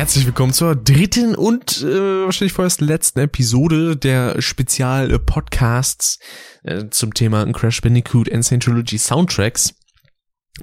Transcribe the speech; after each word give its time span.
Herzlich 0.00 0.24
willkommen 0.24 0.54
zur 0.54 0.76
dritten 0.76 1.34
und 1.34 1.82
äh, 1.82 2.24
wahrscheinlich 2.24 2.54
vorerst 2.54 2.80
letzten 2.80 3.20
Episode 3.20 3.98
der 3.98 4.40
Spezial-Podcasts 4.40 6.18
äh, 6.62 6.88
zum 6.88 7.12
Thema 7.12 7.44
Crash 7.52 7.82
Bandicoot 7.82 8.26
Insane 8.26 8.60
Trilogy 8.60 8.96
Soundtracks. 8.96 9.74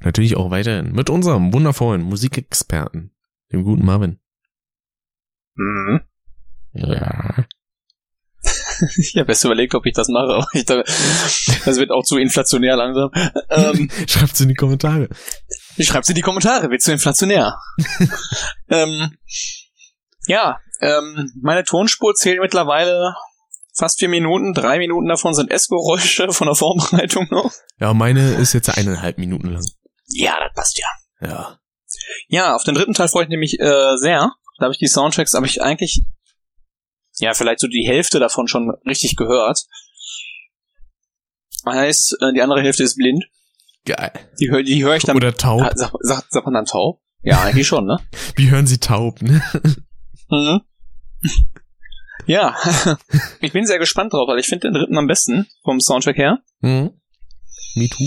Natürlich 0.02 0.36
auch 0.36 0.50
weiterhin 0.50 0.92
mit 0.92 1.12
unserem 1.12 1.54
wundervollen 1.54 2.02
Musikexperten, 2.02 3.16
dem 3.54 3.64
guten 3.64 3.86
Marvin. 3.86 4.18
Mhm. 5.54 6.02
Ja. 6.74 7.46
Ich 8.98 9.16
habe 9.18 9.30
erst 9.30 9.46
überlegt, 9.46 9.76
ob 9.76 9.86
ich 9.86 9.94
das 9.94 10.08
mache, 10.08 10.34
aber 10.34 10.48
ich 10.54 10.66
dachte, 10.66 10.84
das 10.84 11.78
wird 11.78 11.92
auch 11.92 12.04
zu 12.04 12.18
inflationär 12.18 12.76
langsam. 12.76 13.12
Ähm, 13.50 13.90
Schreibt's 14.08 14.42
in 14.42 14.50
die 14.50 14.56
Kommentare. 14.56 15.10
Schreibt's 15.86 16.10
in 16.10 16.16
die 16.16 16.22
Kommentare, 16.22 16.70
wird 16.70 16.82
zu 16.82 16.92
inflationär. 16.92 17.60
ähm, 18.70 19.18
ja, 20.28 20.60
ähm, 20.82 21.32
meine 21.42 21.64
Tonspur 21.64 22.14
zählt 22.14 22.40
mittlerweile 22.40 23.16
fast 23.78 24.00
vier 24.00 24.10
Minuten. 24.10 24.54
Drei 24.54 24.80
Minuten 24.80 25.08
davon 25.08 25.34
sind 25.34 25.52
Essgeräusche 25.52 26.32
von 26.32 26.48
der 26.48 26.56
Vorbereitung 26.56 27.28
noch. 27.30 27.52
Ja, 27.80 27.94
meine 27.94 28.36
ist 28.36 28.54
jetzt 28.54 28.76
eineinhalb 28.78 29.18
Minuten 29.18 29.50
lang. 29.50 29.66
Ja, 30.08 30.40
das 30.40 30.54
passt 30.54 30.80
ja. 30.80 30.88
Ja. 31.22 31.60
Ja, 32.28 32.56
auf 32.56 32.64
den 32.64 32.76
dritten 32.76 32.94
Teil 32.94 33.08
freue 33.08 33.24
ich 33.24 33.38
mich 33.38 33.60
äh, 33.60 33.98
sehr. 33.98 34.32
Da 34.58 34.64
habe 34.64 34.74
ich 34.74 34.80
die 34.80 34.88
Soundtracks, 34.88 35.34
habe 35.34 35.46
ich 35.46 35.62
eigentlich, 35.62 36.04
ja, 37.20 37.34
vielleicht 37.34 37.60
so 37.60 37.68
die 37.68 37.88
Hälfte 37.88 38.20
davon 38.20 38.48
schon 38.48 38.72
richtig 38.86 39.16
gehört. 39.16 39.66
Heißt, 41.66 42.18
äh, 42.22 42.34
die 42.34 42.42
andere 42.42 42.62
Hälfte 42.62 42.84
ist 42.84 42.96
blind. 42.96 43.26
Geil. 43.88 44.12
Die, 44.40 44.52
hör- 44.52 44.64
die 44.64 44.84
höre 44.84 44.96
ich 44.98 45.04
dann. 45.04 45.16
Oder 45.16 45.34
taub. 45.34 45.62
Ah, 45.64 45.72
Sag, 45.74 45.92
sag, 46.02 46.26
sagt 46.30 46.46
man 46.46 46.54
dann 46.54 46.66
taub? 46.66 47.02
Ja, 47.24 47.42
eigentlich 47.42 47.66
schon, 47.68 47.86
ne? 47.88 47.98
Wie 48.36 48.52
hören 48.52 48.68
Sie 48.68 48.78
taub, 48.78 49.22
ne? 49.22 49.42
Mhm. 50.30 50.62
Ja, 52.26 52.56
ich 53.42 53.54
bin 53.54 53.66
sehr 53.66 53.80
gespannt 53.80 54.12
drauf, 54.12 54.28
weil 54.28 54.40
ich 54.40 54.48
finde 54.48 54.68
den 54.68 54.74
dritten 54.74 54.98
am 54.98 55.08
besten 55.08 55.48
vom 55.64 55.80
Soundtrack 55.80 56.18
her. 56.18 56.40
Mhm. 56.60 56.92
Me 57.76 57.88
too. 57.88 58.04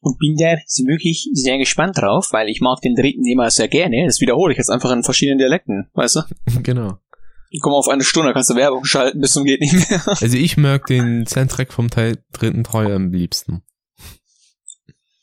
Und 0.00 0.18
bin 0.18 0.36
da 0.36 0.56
wirklich 0.86 1.30
sehr 1.32 1.56
gespannt 1.56 1.96
drauf, 1.96 2.28
weil 2.32 2.48
ich 2.50 2.60
mag 2.60 2.80
den 2.82 2.94
dritten 2.94 3.24
immer 3.26 3.50
sehr 3.50 3.68
gerne. 3.68 4.04
Das 4.06 4.20
wiederhole 4.20 4.52
ich 4.52 4.58
jetzt 4.58 4.68
einfach 4.68 4.90
in 4.90 5.02
verschiedenen 5.02 5.38
Dialekten, 5.38 5.88
weißt 5.94 6.16
du? 6.16 6.20
Genau. 6.62 6.98
Ich 7.48 7.62
komme 7.62 7.76
auf 7.76 7.88
eine 7.88 8.02
Stunde, 8.04 8.32
kannst 8.34 8.50
du 8.50 8.54
Werbung 8.56 8.84
schalten, 8.84 9.20
bis 9.20 9.32
zum 9.32 9.44
geht 9.44 9.60
nicht 9.60 9.72
mehr. 9.90 10.02
Also 10.06 10.36
ich 10.36 10.56
mag 10.58 10.84
den 10.86 11.26
Soundtrack 11.26 11.72
vom 11.72 11.88
Teil 11.88 12.18
dritten 12.32 12.64
Teil 12.64 12.92
am 12.92 13.12
liebsten. 13.12 13.62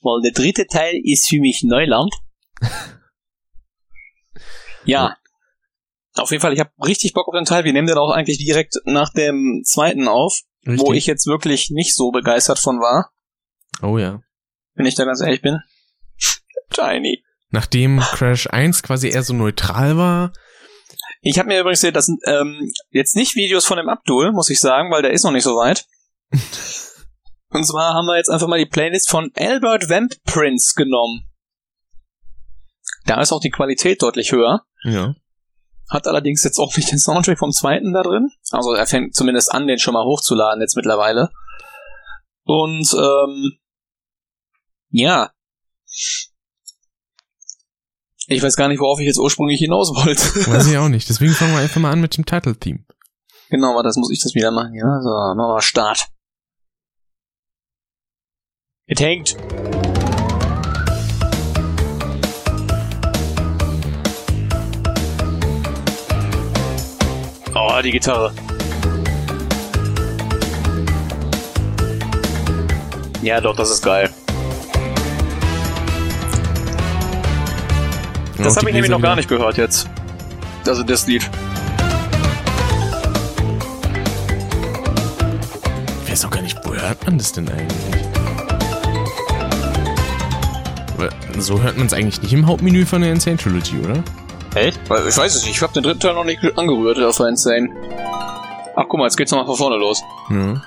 Weil 0.01 0.21
der 0.23 0.31
dritte 0.31 0.65
Teil 0.67 0.95
ist 1.03 1.27
für 1.27 1.39
mich 1.39 1.63
Neuland. 1.63 2.13
ja. 4.85 5.15
Auf 6.15 6.31
jeden 6.31 6.41
Fall, 6.41 6.53
ich 6.53 6.59
habe 6.59 6.71
richtig 6.85 7.13
Bock 7.13 7.27
auf 7.27 7.33
den 7.33 7.45
Teil. 7.45 7.63
Wir 7.63 7.73
nehmen 7.73 7.87
den 7.87 7.97
auch 7.97 8.11
eigentlich 8.11 8.37
direkt 8.37 8.75
nach 8.85 9.11
dem 9.13 9.61
zweiten 9.63 10.07
auf, 10.07 10.41
wo 10.65 10.71
Richtig? 10.71 10.97
ich 10.97 11.05
jetzt 11.05 11.27
wirklich 11.27 11.69
nicht 11.69 11.95
so 11.95 12.11
begeistert 12.11 12.59
von 12.59 12.79
war, 12.79 13.11
Oh 13.81 13.97
ja. 13.97 14.21
wenn 14.73 14.85
ich 14.85 14.95
da 14.95 15.05
ganz 15.05 15.21
ehrlich 15.21 15.41
bin. 15.41 15.59
Tiny. 16.71 17.23
Nachdem 17.51 17.99
Crash 17.99 18.47
1 18.47 18.83
quasi 18.83 19.09
eher 19.09 19.23
so 19.23 19.33
neutral 19.33 19.97
war, 19.97 20.33
Ich 21.21 21.39
habe 21.39 21.47
mir 21.47 21.59
übrigens, 21.61 21.81
das 21.81 22.05
sind 22.05 22.21
ähm, 22.25 22.71
jetzt 22.91 23.15
nicht 23.15 23.35
Videos 23.35 23.65
von 23.65 23.77
dem 23.77 23.89
Abdul, 23.89 24.31
muss 24.31 24.49
ich 24.49 24.59
sagen, 24.59 24.91
weil 24.91 25.01
der 25.01 25.11
ist 25.11 25.23
noch 25.23 25.31
nicht 25.31 25.43
so 25.43 25.55
weit. 25.55 25.85
Und 27.51 27.65
zwar 27.65 27.93
haben 27.93 28.05
wir 28.05 28.17
jetzt 28.17 28.29
einfach 28.29 28.47
mal 28.47 28.59
die 28.59 28.65
Playlist 28.67 29.09
von 29.09 29.31
Albert 29.35 29.89
Vamp 29.89 30.13
Prince 30.23 30.73
genommen. 30.75 31.27
Da 33.05 33.21
ist 33.21 33.31
auch 33.31 33.41
die 33.41 33.49
Qualität 33.49 34.01
deutlich 34.01 34.31
höher. 34.31 34.63
ja. 34.83 35.15
Hat 35.89 36.05
allerdings 36.05 36.43
jetzt 36.43 36.59
auch 36.59 36.75
nicht 36.77 36.91
den 36.91 36.99
Soundtrack 36.99 37.39
vom 37.39 37.51
zweiten 37.51 37.93
da 37.93 38.03
drin. 38.03 38.29
Also 38.51 38.73
er 38.73 38.85
fängt 38.85 39.15
zumindest 39.15 39.51
an, 39.51 39.65
den 39.65 39.79
schon 39.79 39.95
mal 39.95 40.03
hochzuladen 40.05 40.61
jetzt 40.61 40.75
mittlerweile. 40.75 41.31
Und 42.43 42.93
ähm, 42.93 43.57
ja. 44.91 45.31
Ich 48.27 48.43
weiß 48.43 48.55
gar 48.55 48.67
nicht, 48.67 48.79
worauf 48.79 48.99
ich 48.99 49.07
jetzt 49.07 49.17
ursprünglich 49.17 49.57
hinaus 49.59 49.89
wollte. 49.95 50.21
Weiß 50.51 50.67
ich 50.67 50.77
auch 50.77 50.89
nicht. 50.89 51.09
Deswegen 51.09 51.33
fangen 51.33 51.53
wir 51.53 51.59
einfach 51.61 51.81
mal 51.81 51.89
an 51.89 52.01
mit 52.01 52.15
dem 52.15 52.25
Title-Theme. 52.27 52.85
genau, 53.49 53.71
aber 53.71 53.81
das 53.81 53.95
muss 53.95 54.11
ich 54.11 54.21
das 54.21 54.35
wieder 54.35 54.51
machen. 54.51 54.75
Ja, 54.75 55.01
so, 55.01 55.09
machen 55.09 55.55
wir 55.55 55.61
Start. 55.61 56.07
Es 58.91 58.99
hängt. 58.99 59.37
Oh, 67.53 67.81
die 67.83 67.91
Gitarre. 67.91 68.33
Ja, 73.21 73.39
doch, 73.39 73.55
das 73.55 73.69
ist 73.69 73.83
geil. 73.83 74.09
Das 78.39 78.57
habe 78.57 78.69
ich 78.69 78.73
nämlich 78.73 78.89
noch 78.89 79.01
gar 79.01 79.15
nicht 79.15 79.29
gehört 79.29 79.57
jetzt. 79.57 79.87
Also 80.65 80.81
das 80.81 81.05
Lied. 81.05 81.29
Ich 86.05 86.11
weiß 86.11 86.25
auch 86.25 86.31
gar 86.31 86.41
nicht, 86.41 86.57
wo 86.63 86.73
hört 86.73 87.05
man 87.05 87.19
das 87.19 87.31
denn 87.31 87.47
eigentlich? 87.49 88.18
Aber 90.99 91.41
So 91.41 91.61
hört 91.61 91.77
man 91.77 91.87
es 91.87 91.93
eigentlich 91.93 92.21
nicht 92.21 92.33
im 92.33 92.47
Hauptmenü 92.47 92.85
von 92.85 93.01
der 93.01 93.11
Insane 93.11 93.37
Trilogy, 93.37 93.77
oder? 93.79 94.03
Echt? 94.55 94.79
Ich 94.83 94.89
weiß 95.17 95.35
es 95.35 95.45
nicht. 95.45 95.55
Ich 95.55 95.61
habe 95.61 95.73
den 95.73 95.83
dritten 95.83 95.99
Teil 95.99 96.13
noch 96.13 96.25
nicht 96.25 96.39
angerührt 96.57 96.99
auf 97.01 97.17
der 97.17 97.27
Insane. 97.27 97.69
Ach, 98.75 98.85
guck 98.87 98.97
mal, 98.99 99.05
jetzt 99.05 99.17
geht's 99.17 99.31
nochmal 99.31 99.45
von 99.47 99.55
vorne 99.57 99.77
los. 99.77 100.01
Ja. 100.29 100.61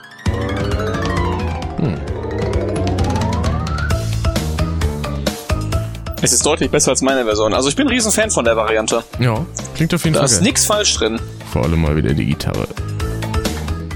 Es 6.21 6.33
ist 6.33 6.47
deutlich 6.47 6.71
besser 6.71 6.91
als 6.93 7.03
meine 7.03 7.25
Version. 7.25 7.53
Also 7.53 7.69
ich 7.69 7.75
bin 7.75 7.87
ein 7.87 7.91
riesen 7.91 8.13
Fan 8.13 8.31
von 8.31 8.45
der 8.45 8.57
Variante. 8.57 9.03
Ja, 9.19 9.45
klingt 9.75 9.93
auf 9.93 10.05
jeden 10.05 10.15
Da 10.15 10.21
Fall 10.21 10.27
ist 10.27 10.37
geil. 10.37 10.43
nix 10.45 10.65
falsch 10.67 10.95
drin. 10.95 11.21
Vor 11.53 11.65
allem 11.65 11.83
mal 11.83 11.97
wieder 11.97 12.15
die 12.15 12.27
Gitarre. 12.27 12.69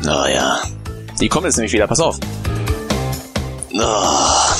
Naja. 0.02 0.58
Die 1.20 1.28
kommt 1.28 1.46
jetzt 1.46 1.56
nämlich 1.56 1.72
wieder. 1.72 1.86
Pass 1.86 2.00
auf. 2.00 2.18
Ah. 3.78 4.56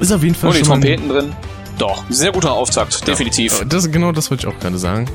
Ist 0.00 0.12
auf 0.12 0.22
jeden 0.22 0.34
Fall 0.34 0.50
Und 0.50 0.54
die 0.56 0.64
schon 0.64 0.80
Trompeten 0.80 1.08
drin. 1.08 1.32
Doch, 1.78 2.04
sehr 2.08 2.32
guter 2.32 2.52
Auftakt. 2.52 3.06
Definitiv. 3.06 3.58
Ja, 3.58 3.64
Das, 3.64 3.90
genau 3.90 4.12
das 4.12 4.30
wollte 4.30 4.46
ich 4.48 4.54
auch 4.54 4.58
gerade 4.60 4.78
sagen. 4.78 5.08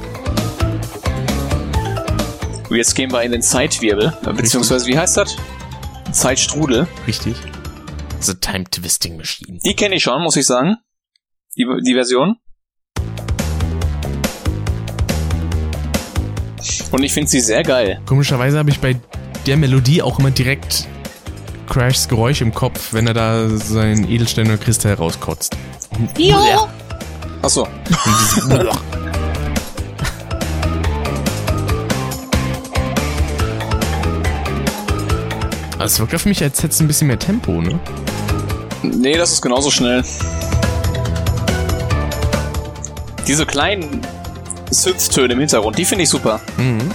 Und 2.69 2.75
Jetzt 2.75 2.95
gehen 2.95 3.11
wir 3.11 3.23
in 3.23 3.31
den 3.31 3.41
Zeitwirbel. 3.41 4.13
Beziehungsweise, 4.35 4.85
wie 4.87 4.97
heißt 4.97 5.17
das? 5.17 5.35
Zeitstrudel. 6.11 6.87
Richtig. 7.07 7.35
The 8.19 8.35
Time 8.35 8.65
Twisting 8.65 9.17
Machine. 9.17 9.59
Die 9.63 9.75
kenne 9.75 9.95
ich 9.95 10.03
schon, 10.03 10.21
muss 10.21 10.35
ich 10.35 10.45
sagen. 10.45 10.77
Die, 11.57 11.65
die 11.85 11.93
Version. 11.93 12.35
Und 16.91 17.03
ich 17.03 17.13
finde 17.13 17.29
sie 17.29 17.39
sehr 17.39 17.63
geil. 17.63 18.01
Komischerweise 18.05 18.57
habe 18.57 18.69
ich 18.69 18.79
bei 18.79 18.95
der 19.45 19.57
Melodie 19.57 20.01
auch 20.01 20.19
immer 20.19 20.31
direkt 20.31 20.87
Crashs 21.69 22.07
Geräusch 22.07 22.41
im 22.41 22.53
Kopf, 22.53 22.93
wenn 22.93 23.07
er 23.07 23.13
da 23.13 23.47
seinen 23.49 24.09
Edelstein 24.09 24.47
oder 24.47 24.57
Kristall 24.57 24.95
rauskotzt. 24.95 25.55
Ja. 26.17 26.67
Achso. 27.41 27.63
Und 27.63 27.71
dieses 28.05 28.49
Aber 35.75 35.85
es 35.85 35.97
wirkt 35.97 36.13
auf 36.13 36.25
mich, 36.25 36.43
als 36.43 36.57
hätte 36.61 36.73
es 36.73 36.81
ein 36.81 36.87
bisschen 36.87 37.07
mehr 37.07 37.19
Tempo, 37.19 37.61
ne? 37.61 37.79
Nee, 38.81 39.15
das 39.15 39.31
ist 39.31 39.41
genauso 39.41 39.71
schnell. 39.71 40.03
Diese 43.25 43.45
kleinen 43.45 44.01
Synth-Töne 44.71 45.33
im 45.33 45.39
Hintergrund, 45.39 45.77
die 45.77 45.85
finde 45.85 46.03
ich 46.03 46.09
super. 46.09 46.41
Mhm. 46.57 46.91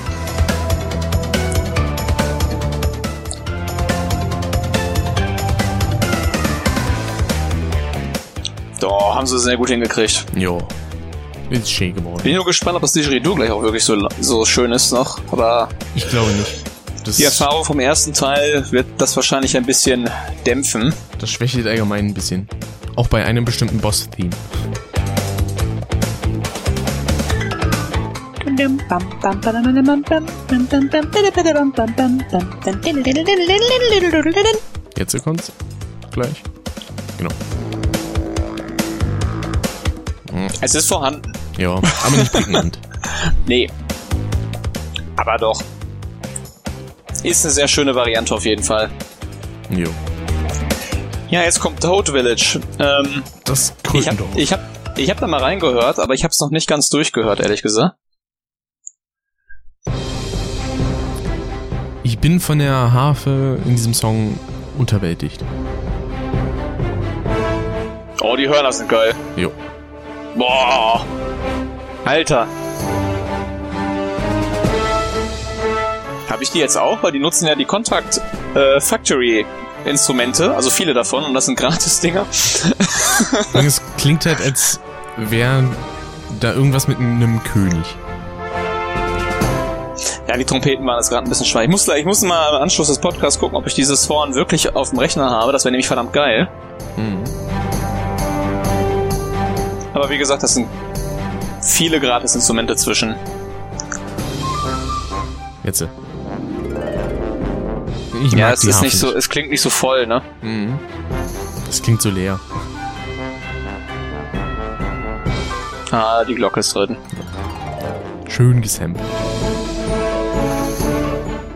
Haben 9.25 9.38
sie 9.38 9.38
sehr 9.38 9.56
gut 9.56 9.71
hingekriegt. 9.71 10.26
Jo. 10.37 10.61
Ist 11.49 11.71
schön 11.71 11.94
geworden. 11.94 12.21
Bin 12.23 12.35
nur 12.35 12.44
gespannt, 12.44 12.76
ob 12.76 12.82
das 12.82 12.93
Didgeridoo 12.93 13.35
gleich 13.35 13.50
auch 13.50 13.62
wirklich 13.62 13.82
so, 13.82 13.97
so 14.21 14.44
schön 14.44 14.71
ist 14.71 14.93
noch. 14.93 15.19
Aber 15.32 15.71
Ich 15.94 16.06
glaube 16.11 16.31
nicht. 16.32 16.62
Das, 17.05 17.17
die 17.17 17.25
Erfahrung 17.25 17.65
vom 17.65 17.81
ersten 17.81 18.12
Teil 18.12 18.71
wird 18.71 18.87
das 18.99 19.17
wahrscheinlich 19.17 19.56
ein 19.56 19.65
bisschen 19.65 20.11
dämpfen. 20.47 20.93
das 21.19 21.31
schwächelt 21.31 21.67
allgemein 21.67 22.06
ein 22.06 22.15
bisschen. 22.15 22.49
Auch 22.97 23.09
bei 23.09 23.25
einem 23.25 23.47
bestimmten 23.47 23.79
Boss-Theme. 23.79 24.31
Jetzt 34.99 35.25
kommt's. 35.25 35.50
Gleich. 36.12 36.43
Genau. 37.19 37.31
Es 40.64 40.75
ist 40.75 40.88
vorhanden. 40.88 41.31
Ja, 41.58 41.72
aber 41.75 42.16
nicht 42.16 42.32
prägnant. 42.32 42.78
Nee. 43.46 43.69
Aber 45.16 45.37
doch. 45.37 45.62
Ist 47.22 47.44
eine 47.44 47.52
sehr 47.52 47.69
schöne 47.69 47.94
Variante 47.94 48.34
auf 48.34 48.46
jeden 48.46 48.62
Fall. 48.62 48.90
jo. 49.69 49.90
Ja, 51.28 51.43
jetzt 51.43 51.61
kommt 51.61 51.81
Toad 51.82 52.08
Village. 52.08 52.61
Ähm, 52.78 53.22
Das 53.44 53.75
ich 53.93 54.06
habe 54.08 54.16
Krötendorf. 54.16 54.37
ich 54.37 54.52
hab, 54.55 54.61
ich 54.96 55.11
hab 55.11 55.20
da 55.20 55.26
mal 55.26 55.40
reingehört, 55.40 55.99
aber 55.99 56.14
ich 56.14 56.25
habe 56.25 56.31
es 56.32 56.40
noch 56.40 56.50
nicht 56.50 56.66
ganz 56.66 56.88
durchgehört, 56.88 57.40
ehrlich 57.40 57.61
gesagt. 57.61 57.96
Ich 62.05 62.19
bin 62.19 62.40
von 62.40 62.58
der 62.58 62.93
Harfe 62.94 63.58
in 63.66 63.72
diesem 63.76 63.93
Song 63.93 64.38
unterwältigt. 64.78 65.44
Oh, 68.22 68.37
die 68.37 68.49
Hörner 68.49 68.72
sind 68.72 68.88
geil. 68.88 69.14
Jo. 69.37 69.52
Boah. 70.37 71.05
Alter. 72.05 72.47
Habe 76.29 76.43
ich 76.43 76.51
die 76.51 76.59
jetzt 76.59 76.77
auch? 76.77 77.03
Weil 77.03 77.13
die 77.13 77.21
nutzen 77.21 77.47
ja 77.47 77.55
die 77.55 77.65
Contact 77.65 78.21
äh, 78.55 78.81
Factory 78.81 79.47
Instrumente, 79.85 80.55
also 80.55 80.71
viele 80.71 80.95
davon, 80.95 81.25
und 81.25 81.35
das 81.35 81.45
sind 81.45 81.59
Gratis-Dinger. 81.59 82.25
Und 83.53 83.67
es 83.67 83.83
klingt 83.99 84.25
halt, 84.25 84.41
als 84.41 84.81
wäre 85.17 85.63
da 86.41 86.55
irgendwas 86.55 86.89
mit 86.89 86.99
einem 86.99 87.43
König. 87.45 87.85
Ja, 90.27 90.39
die 90.39 90.45
Trompeten 90.45 90.87
waren 90.87 90.97
jetzt 90.97 91.11
gerade 91.11 91.27
ein 91.27 91.29
bisschen 91.29 91.47
schwach. 91.47 91.61
Ich 91.61 91.69
muss, 91.69 91.87
ich 91.87 92.07
muss 92.07 92.23
mal 92.23 92.55
am 92.55 92.63
Anschluss 92.63 92.89
des 92.89 92.99
Podcasts 92.99 93.39
gucken, 93.39 93.57
ob 93.57 93.67
ich 93.67 93.75
dieses 93.75 94.09
Horn 94.09 94.35
wirklich 94.35 94.75
auf 94.75 94.91
dem 94.91 94.99
Rechner 94.99 95.31
habe. 95.31 95.53
Das 95.53 95.65
wäre 95.65 95.73
nämlich 95.73 95.87
verdammt 95.87 96.15
geil. 96.15 96.49
Mhm. 96.97 97.23
Aber 99.94 100.11
wie 100.11 100.19
gesagt, 100.19 100.43
das 100.43 100.55
sind 100.55 100.69
viele 101.62 102.00
Gratis-Instrumente 102.00 102.76
zwischen. 102.76 103.14
Jetzt. 105.62 105.87
Ich 108.25 108.32
Ja, 108.32 108.50
es 108.50 108.64
ist 108.64 108.82
nicht 108.82 108.99
so, 108.99 109.14
es 109.14 109.29
klingt 109.29 109.50
nicht 109.50 109.62
so 109.62 109.70
voll, 109.70 110.06
ne? 110.06 110.23
Mhm. 110.43 110.79
Das 111.67 111.81
klingt 111.81 112.02
so 112.02 112.11
leer. 112.11 112.38
Ah, 115.91 116.25
die 116.25 116.35
Glocke 116.35 116.61
ist 116.61 116.75
drin. 116.75 116.97
Schön 118.29 118.61
gesampelt. 118.61 119.05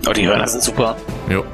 Oh, 0.09 0.13
die 0.13 0.27
Hörner 0.27 0.47
sind 0.47 0.63
super. 0.63 0.97
Jo. 1.29 1.45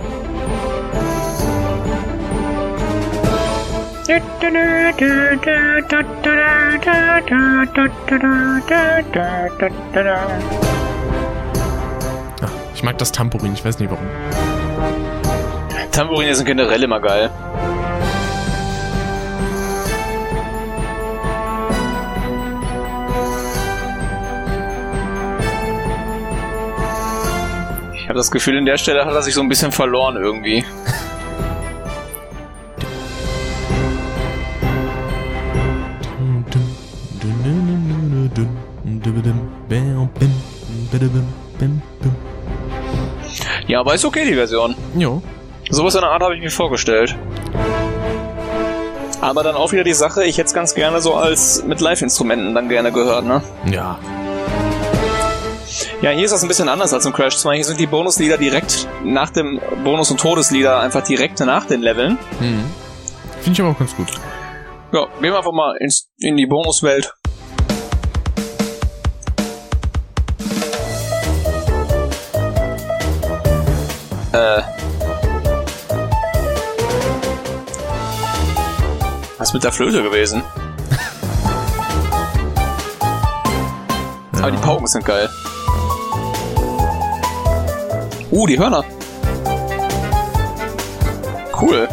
Ah, 12.42 12.50
ich 12.74 12.82
mag 12.82 12.98
das 12.98 13.12
Tambourin, 13.12 13.54
ich 13.54 13.64
weiß 13.64 13.78
nicht 13.78 13.90
warum. 13.90 14.04
Tambourine 15.90 16.34
sind 16.34 16.44
generell 16.44 16.82
immer 16.82 17.00
geil. 17.00 17.30
Ich 27.94 28.08
habe 28.10 28.18
das 28.18 28.30
Gefühl, 28.30 28.58
in 28.58 28.66
der 28.66 28.76
Stelle 28.76 29.06
hat 29.06 29.14
er 29.14 29.22
sich 29.22 29.32
so 29.32 29.40
ein 29.40 29.48
bisschen 29.48 29.72
verloren 29.72 30.16
irgendwie. 30.16 30.62
Aber 43.84 43.94
ist 43.94 44.06
okay, 44.06 44.24
die 44.24 44.34
Version. 44.34 44.74
Jo. 44.96 45.20
Sowas 45.68 45.94
in 45.94 46.00
der 46.00 46.10
Art 46.10 46.22
habe 46.22 46.34
ich 46.34 46.40
mir 46.40 46.50
vorgestellt. 46.50 47.14
Aber 49.20 49.42
dann 49.42 49.56
auch 49.56 49.72
wieder 49.72 49.84
die 49.84 49.92
Sache, 49.92 50.24
ich 50.24 50.38
hätte 50.38 50.46
es 50.46 50.54
ganz 50.54 50.74
gerne 50.74 51.02
so 51.02 51.12
als 51.12 51.62
mit 51.64 51.82
Live-Instrumenten 51.82 52.54
dann 52.54 52.70
gerne 52.70 52.92
gehört, 52.92 53.26
ne? 53.26 53.42
Ja. 53.70 53.98
Ja, 56.00 56.10
hier 56.12 56.24
ist 56.24 56.30
das 56.30 56.42
ein 56.42 56.48
bisschen 56.48 56.70
anders 56.70 56.94
als 56.94 57.04
im 57.04 57.12
Crash 57.12 57.36
2. 57.36 57.56
Hier 57.56 57.64
sind 57.66 57.78
die 57.78 57.86
Bonuslieder 57.86 58.38
direkt 58.38 58.88
nach 59.04 59.28
dem 59.28 59.60
Bonus- 59.84 60.10
und 60.10 60.18
Todeslieder 60.18 60.80
einfach 60.80 61.02
direkt 61.02 61.40
nach 61.40 61.66
den 61.66 61.82
Leveln. 61.82 62.18
Mhm. 62.40 62.64
Finde 63.42 63.52
ich 63.52 63.60
aber 63.60 63.72
auch 63.72 63.78
ganz 63.78 63.94
gut. 63.94 64.08
Ja, 64.92 65.04
gehen 65.20 65.30
wir 65.30 65.36
einfach 65.36 65.52
mal 65.52 65.76
ins, 65.76 66.08
in 66.16 66.38
die 66.38 66.46
Bonuswelt. 66.46 67.12
Äh. 74.34 74.62
Was 79.38 79.48
ist 79.48 79.54
mit 79.54 79.62
der 79.62 79.70
Flöte 79.70 80.02
gewesen? 80.02 80.42
Aber 84.32 84.50
die 84.50 84.56
Pauken 84.56 84.88
sind 84.88 85.04
geil. 85.04 85.28
Uh, 88.32 88.46
die 88.48 88.58
Hörner. 88.58 88.82
Cool. 91.60 91.88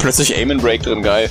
Plötzlich 0.00 0.34
Aim 0.34 0.50
and 0.50 0.62
Break 0.62 0.82
drin, 0.82 1.02
geil. 1.02 1.28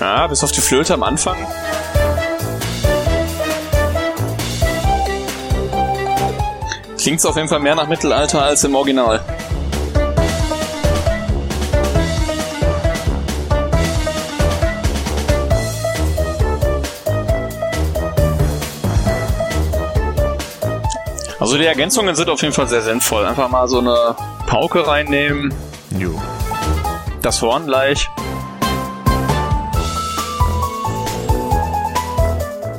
Ja, 0.00 0.26
bis 0.28 0.42
auf 0.42 0.50
die 0.50 0.62
Flöte 0.62 0.94
am 0.94 1.02
Anfang. 1.02 1.36
Klingt's 6.98 7.26
auf 7.26 7.36
jeden 7.36 7.48
Fall 7.48 7.60
mehr 7.60 7.74
nach 7.74 7.86
Mittelalter 7.86 8.42
als 8.42 8.64
im 8.64 8.74
Original. 8.74 9.35
Also 21.46 21.58
die 21.58 21.64
Ergänzungen 21.66 22.16
sind 22.16 22.28
auf 22.28 22.42
jeden 22.42 22.52
Fall 22.52 22.66
sehr 22.66 22.82
sinnvoll. 22.82 23.24
Einfach 23.24 23.48
mal 23.48 23.68
so 23.68 23.78
eine 23.78 24.16
Pauke 24.48 24.84
reinnehmen, 24.84 25.54
Jo. 25.96 26.20
das 27.22 27.40
Horn 27.40 27.66
gleich. 27.66 28.10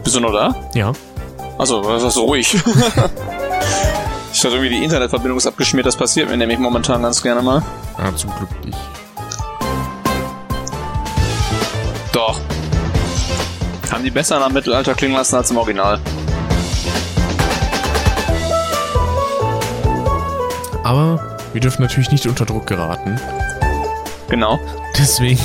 Bist 0.04 0.18
du 0.18 0.20
noch 0.20 0.34
da? 0.34 0.54
Ja. 0.74 0.92
Achso, 1.58 1.82
das 1.82 2.04
ist 2.04 2.16
so 2.16 2.26
ruhig. 2.26 2.56
ich 4.34 4.42
dachte 4.42 4.58
irgendwie, 4.58 4.68
die 4.68 4.84
Internetverbindung 4.84 5.38
ist 5.38 5.48
abgeschmiert. 5.48 5.88
Das 5.88 5.96
passiert 5.96 6.30
mir 6.30 6.36
nämlich 6.36 6.60
momentan 6.60 7.02
ganz 7.04 7.24
gerne 7.24 7.42
mal. 7.42 7.64
Ah, 7.98 8.14
zum 8.18 8.36
Glück 8.36 8.50
nicht. 8.66 8.78
Doch. 12.12 12.38
Haben 13.90 14.04
die 14.04 14.12
besser 14.12 14.42
nach 14.42 14.50
Mittelalter 14.50 14.94
klingen 14.94 15.16
lassen 15.16 15.38
als 15.38 15.52
im 15.52 15.58
Original. 15.58 16.02
Aber 20.88 21.38
wir 21.52 21.60
dürfen 21.60 21.82
natürlich 21.82 22.12
nicht 22.12 22.28
unter 22.28 22.46
Druck 22.46 22.66
geraten. 22.66 23.20
Genau. 24.30 24.58
Deswegen. 24.98 25.38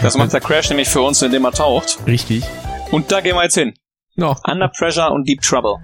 Das 0.00 0.16
macht 0.16 0.32
der 0.32 0.40
Crash 0.40 0.70
nämlich 0.70 0.88
für 0.88 1.02
uns, 1.02 1.20
indem 1.20 1.44
er 1.44 1.52
taucht. 1.52 1.98
Richtig. 2.06 2.42
Und 2.90 3.12
da 3.12 3.20
gehen 3.20 3.36
wir 3.36 3.42
jetzt 3.42 3.56
hin. 3.56 3.74
No. 4.14 4.34
Under 4.50 4.68
Pressure 4.68 5.10
und 5.12 5.28
Deep 5.28 5.42
Trouble. 5.42 5.76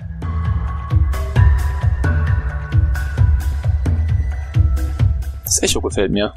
Das 5.44 5.62
Echo 5.62 5.82
gefällt 5.82 6.10
mir. 6.10 6.32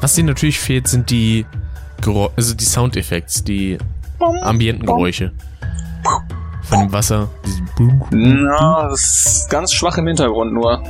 Was 0.00 0.14
dir 0.14 0.24
natürlich 0.24 0.58
fehlt, 0.58 0.88
sind 0.88 1.10
die 1.10 1.46
Geräu 2.00 2.28
also 2.36 2.54
die 2.54 2.64
Soundeffekte, 2.64 3.42
die 3.42 3.78
Ambientengeräusche. 4.42 5.32
Von 6.62 6.80
dem 6.80 6.92
Wasser. 6.92 7.28
Na, 8.10 8.88
das 8.88 9.00
ist 9.00 9.50
ganz 9.50 9.72
schwach 9.72 9.96
im 9.98 10.06
Hintergrund 10.06 10.52
nur. 10.52 10.82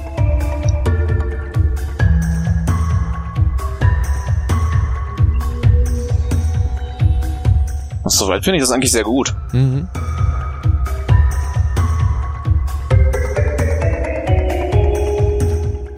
Soweit 8.05 8.43
finde 8.43 8.57
ich 8.57 8.63
das 8.63 8.71
eigentlich 8.71 8.91
sehr 8.91 9.05
gut. 9.05 9.35
Mhm. 9.53 9.87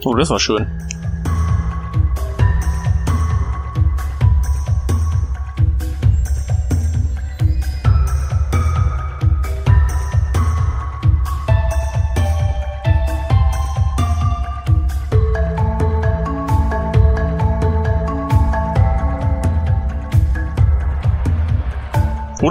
Oh, 0.03 0.15
das 0.15 0.29
war 0.29 0.39
schön. 0.39 0.67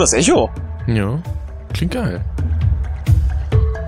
Das 0.01 0.13
Echo. 0.13 0.51
Ja, 0.87 1.19
klingt 1.73 1.93
geil. 1.93 2.25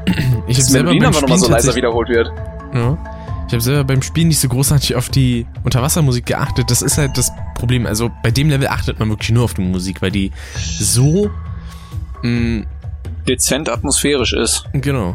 Ich 0.48 0.56
habe 0.58 0.66
selber 0.66 0.90
Melodien 0.90 1.12
beim 1.12 1.22
Spielen 1.22 1.38
so 1.38 1.48
leiser 1.50 1.74
wiederholt 1.74 2.08
wird. 2.08 2.30
Ja. 2.74 2.98
Ich 3.46 3.52
habe 3.54 3.60
selber 3.62 3.84
beim 3.84 4.02
Spielen 4.02 4.28
nicht 4.28 4.40
so 4.40 4.48
großartig 4.48 4.96
auf 4.96 5.08
die 5.08 5.46
Unterwassermusik 5.64 6.26
geachtet. 6.26 6.70
Das 6.70 6.82
ist 6.82 6.98
halt 6.98 7.16
das 7.16 7.30
Problem. 7.54 7.86
Also 7.86 8.10
bei 8.22 8.30
dem 8.30 8.48
Level 8.50 8.66
achtet 8.68 8.98
man 8.98 9.08
wirklich 9.08 9.30
nur 9.30 9.44
auf 9.44 9.54
die 9.54 9.62
Musik, 9.62 10.02
weil 10.02 10.10
die 10.10 10.32
so 10.56 11.30
mh, 12.22 12.64
Dezent 13.26 13.68
atmosphärisch 13.68 14.32
ist. 14.34 14.64
genau. 14.72 15.14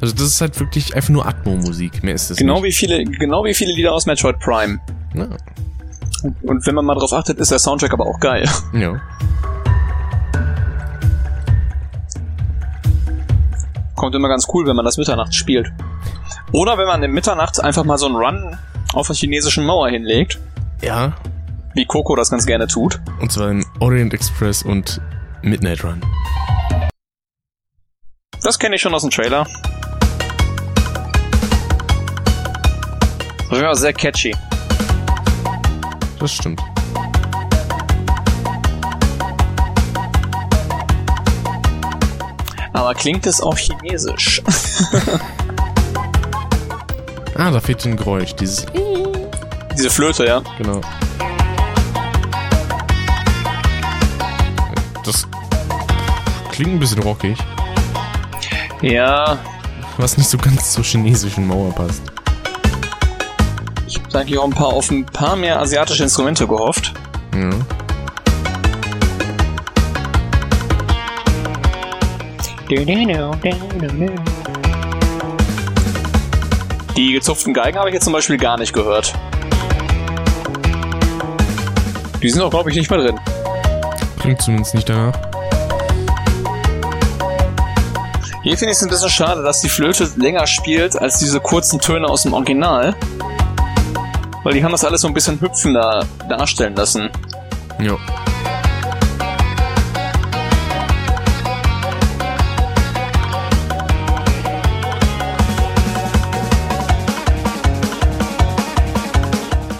Also 0.00 0.14
das 0.14 0.24
ist 0.26 0.40
halt 0.42 0.58
wirklich 0.60 0.94
einfach 0.94 1.08
nur 1.10 1.26
Atmo-Musik. 1.26 2.02
Mehr 2.04 2.14
ist 2.14 2.30
es 2.30 2.36
Genau 2.36 2.60
nicht. 2.60 2.64
wie 2.64 2.72
viele, 2.72 3.04
genau 3.04 3.44
wie 3.44 3.54
viele 3.54 3.72
Lieder 3.72 3.92
aus 3.92 4.04
Metroid 4.06 4.38
Prime. 4.40 4.78
Ja. 5.14 5.26
Und 6.22 6.66
wenn 6.66 6.74
man 6.74 6.84
mal 6.84 6.94
drauf 6.94 7.12
achtet, 7.12 7.38
ist 7.38 7.50
der 7.50 7.58
Soundtrack 7.58 7.92
aber 7.92 8.06
auch 8.06 8.18
geil. 8.20 8.48
ja. 8.72 9.00
Kommt 13.94 14.14
immer 14.14 14.28
ganz 14.28 14.46
cool, 14.52 14.66
wenn 14.66 14.76
man 14.76 14.84
das 14.84 14.98
Mitternacht 14.98 15.34
spielt. 15.34 15.72
Oder 16.52 16.76
wenn 16.78 16.86
man 16.86 17.02
in 17.02 17.12
Mitternacht 17.12 17.60
einfach 17.62 17.84
mal 17.84 17.98
so 17.98 18.06
einen 18.06 18.16
Run 18.16 18.58
auf 18.92 19.06
der 19.06 19.16
chinesischen 19.16 19.64
Mauer 19.64 19.88
hinlegt, 19.88 20.38
Ja. 20.82 21.14
wie 21.74 21.86
Coco 21.86 22.14
das 22.14 22.30
ganz 22.30 22.46
gerne 22.46 22.66
tut. 22.66 23.00
Und 23.20 23.32
zwar 23.32 23.50
im 23.50 23.64
Orient 23.80 24.12
Express 24.14 24.62
und 24.62 25.00
Midnight 25.42 25.82
Run. 25.82 26.00
Das 28.42 28.58
kenne 28.58 28.76
ich 28.76 28.82
schon 28.82 28.94
aus 28.94 29.02
dem 29.02 29.10
Trailer. 29.10 29.46
Das 33.50 33.60
war 33.62 33.74
sehr 33.76 33.92
catchy. 33.92 34.34
Das 36.18 36.32
stimmt. 36.32 36.60
Aber 42.72 42.94
klingt 42.94 43.26
es 43.26 43.40
auch 43.40 43.56
chinesisch? 43.56 44.42
Ah, 47.38 47.50
da 47.50 47.60
fehlt 47.60 47.84
ein 47.84 47.98
Geräusch. 47.98 48.34
Dieses. 48.34 48.64
Diese 49.76 49.90
Flöte, 49.90 50.24
ja. 50.24 50.40
Genau. 50.56 50.80
Das 55.04 55.28
klingt 56.50 56.72
ein 56.72 56.78
bisschen 56.78 57.02
rockig, 57.02 57.36
Ja, 58.80 59.38
was 59.98 60.16
nicht 60.16 60.30
so 60.30 60.38
ganz 60.38 60.72
zur 60.72 60.82
chinesischen 60.82 61.46
Mauer 61.46 61.74
passt. 61.74 62.00
Ich 64.16 64.18
habe 64.18 64.28
eigentlich 64.28 64.38
auch 64.38 64.44
ein 64.44 64.50
paar 64.50 64.72
auf 64.72 64.90
ein 64.90 65.04
paar 65.04 65.36
mehr 65.36 65.60
asiatische 65.60 66.02
Instrumente 66.02 66.46
gehofft. 66.46 66.94
Ja. 67.34 67.50
Die 76.96 77.12
gezupften 77.12 77.52
Geigen 77.52 77.78
habe 77.78 77.90
ich 77.90 77.94
jetzt 77.94 78.04
zum 78.04 78.14
Beispiel 78.14 78.38
gar 78.38 78.58
nicht 78.58 78.72
gehört. 78.72 79.12
Die 82.22 82.30
sind 82.30 82.40
auch, 82.40 82.50
glaube 82.50 82.70
ich, 82.70 82.76
nicht 82.76 82.88
mehr 82.88 83.00
drin. 83.00 83.20
Klingt 84.18 84.40
zumindest 84.40 84.74
nicht 84.74 84.88
danach. 84.88 85.12
Hier 88.42 88.56
finde 88.56 88.72
ich 88.72 88.78
es 88.78 88.82
ein 88.82 88.88
bisschen 88.88 89.10
schade, 89.10 89.42
dass 89.42 89.60
die 89.60 89.68
Flöte 89.68 90.08
länger 90.16 90.46
spielt 90.46 90.96
als 90.96 91.18
diese 91.18 91.38
kurzen 91.40 91.80
Töne 91.80 92.06
aus 92.06 92.22
dem 92.22 92.32
Original. 92.32 92.96
Weil 94.46 94.54
die 94.54 94.62
haben 94.62 94.70
das 94.70 94.84
alles 94.84 95.00
so 95.00 95.08
ein 95.08 95.12
bisschen 95.12 95.40
hüpfender 95.40 96.06
darstellen 96.28 96.76
lassen. 96.76 97.10
Ja. 97.80 97.96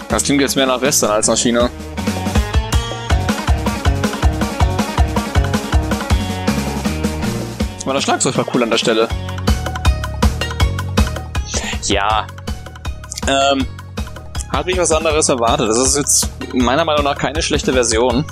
Das 0.09 0.23
klingt 0.23 0.41
jetzt 0.41 0.57
mehr 0.57 0.65
nach 0.65 0.81
Western 0.81 1.11
als 1.11 1.27
nach 1.27 1.37
China. 1.37 1.69
Aber 7.83 7.93
das 7.93 8.03
Schlagzeug 8.03 8.37
war 8.37 8.45
cool 8.53 8.63
an 8.63 8.69
der 8.69 8.77
Stelle. 8.77 9.07
Ja. 11.85 12.27
Ähm. 13.29 13.65
Habe 14.57 14.71
ich 14.71 14.77
was 14.79 14.91
anderes 14.91 15.29
erwartet. 15.29 15.69
Das 15.69 15.77
ist 15.77 15.95
jetzt 15.95 16.27
meiner 16.55 16.83
Meinung 16.83 17.03
nach 17.03 17.15
keine 17.15 17.43
schlechte 17.43 17.73
Version. 17.73 18.25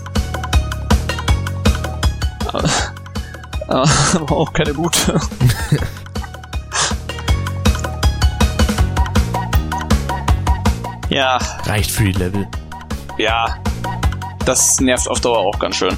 Aber 3.68 3.88
auch 4.32 4.52
keine 4.52 4.74
gute. 4.74 5.20
ja, 11.10 11.38
Reicht 11.66 11.92
für 11.92 12.06
die 12.06 12.14
Level. 12.14 12.48
ja. 13.20 13.58
Das 14.46 14.80
nervt 14.80 15.08
auf 15.08 15.20
Dauer 15.22 15.38
auch 15.38 15.60
ganz 15.60 15.76
schön. 15.76 15.96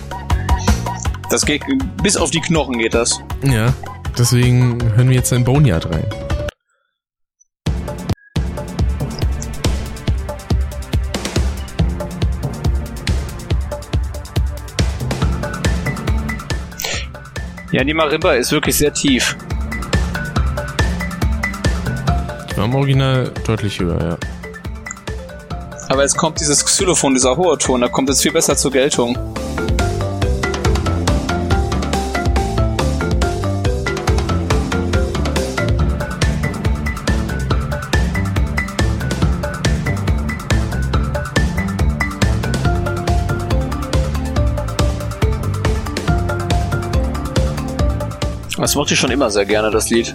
Das 1.30 1.46
geht 1.46 1.64
bis 2.04 2.18
auf 2.18 2.32
die 2.32 2.42
Knochen 2.42 2.78
geht 2.78 2.94
das. 2.94 3.22
Ja. 3.44 3.74
Deswegen 4.18 4.78
hören 4.98 5.08
wir 5.08 5.16
jetzt 5.16 5.32
in 5.32 5.46
Boneyard 5.46 5.86
rein. 5.86 6.27
Ja, 17.78 17.84
die 17.84 17.94
Marimba 17.94 18.34
ist 18.34 18.52
wirklich 18.52 18.76
sehr 18.76 18.92
tief. 18.92 19.38
Die 22.50 22.58
war 22.58 22.66
im 22.66 22.74
Original 22.74 23.32
deutlich 23.46 23.80
höher, 23.80 24.02
ja. 24.02 24.18
Aber 25.88 26.02
jetzt 26.02 26.18
kommt 26.18 26.40
dieses 26.40 26.66
Xylophon, 26.66 27.14
dieser 27.14 27.38
hohe 27.38 27.56
Ton, 27.60 27.82
da 27.82 27.88
kommt 27.88 28.10
es 28.10 28.20
viel 28.20 28.32
besser 28.32 28.58
zur 28.58 28.72
Geltung. 28.72 29.16
Das 48.68 48.76
mochte 48.76 48.96
ich 48.96 49.00
schon 49.00 49.12
immer 49.12 49.32
sehr 49.32 49.46
gerne, 49.46 49.72
das 49.72 49.90
Lied. 49.90 50.14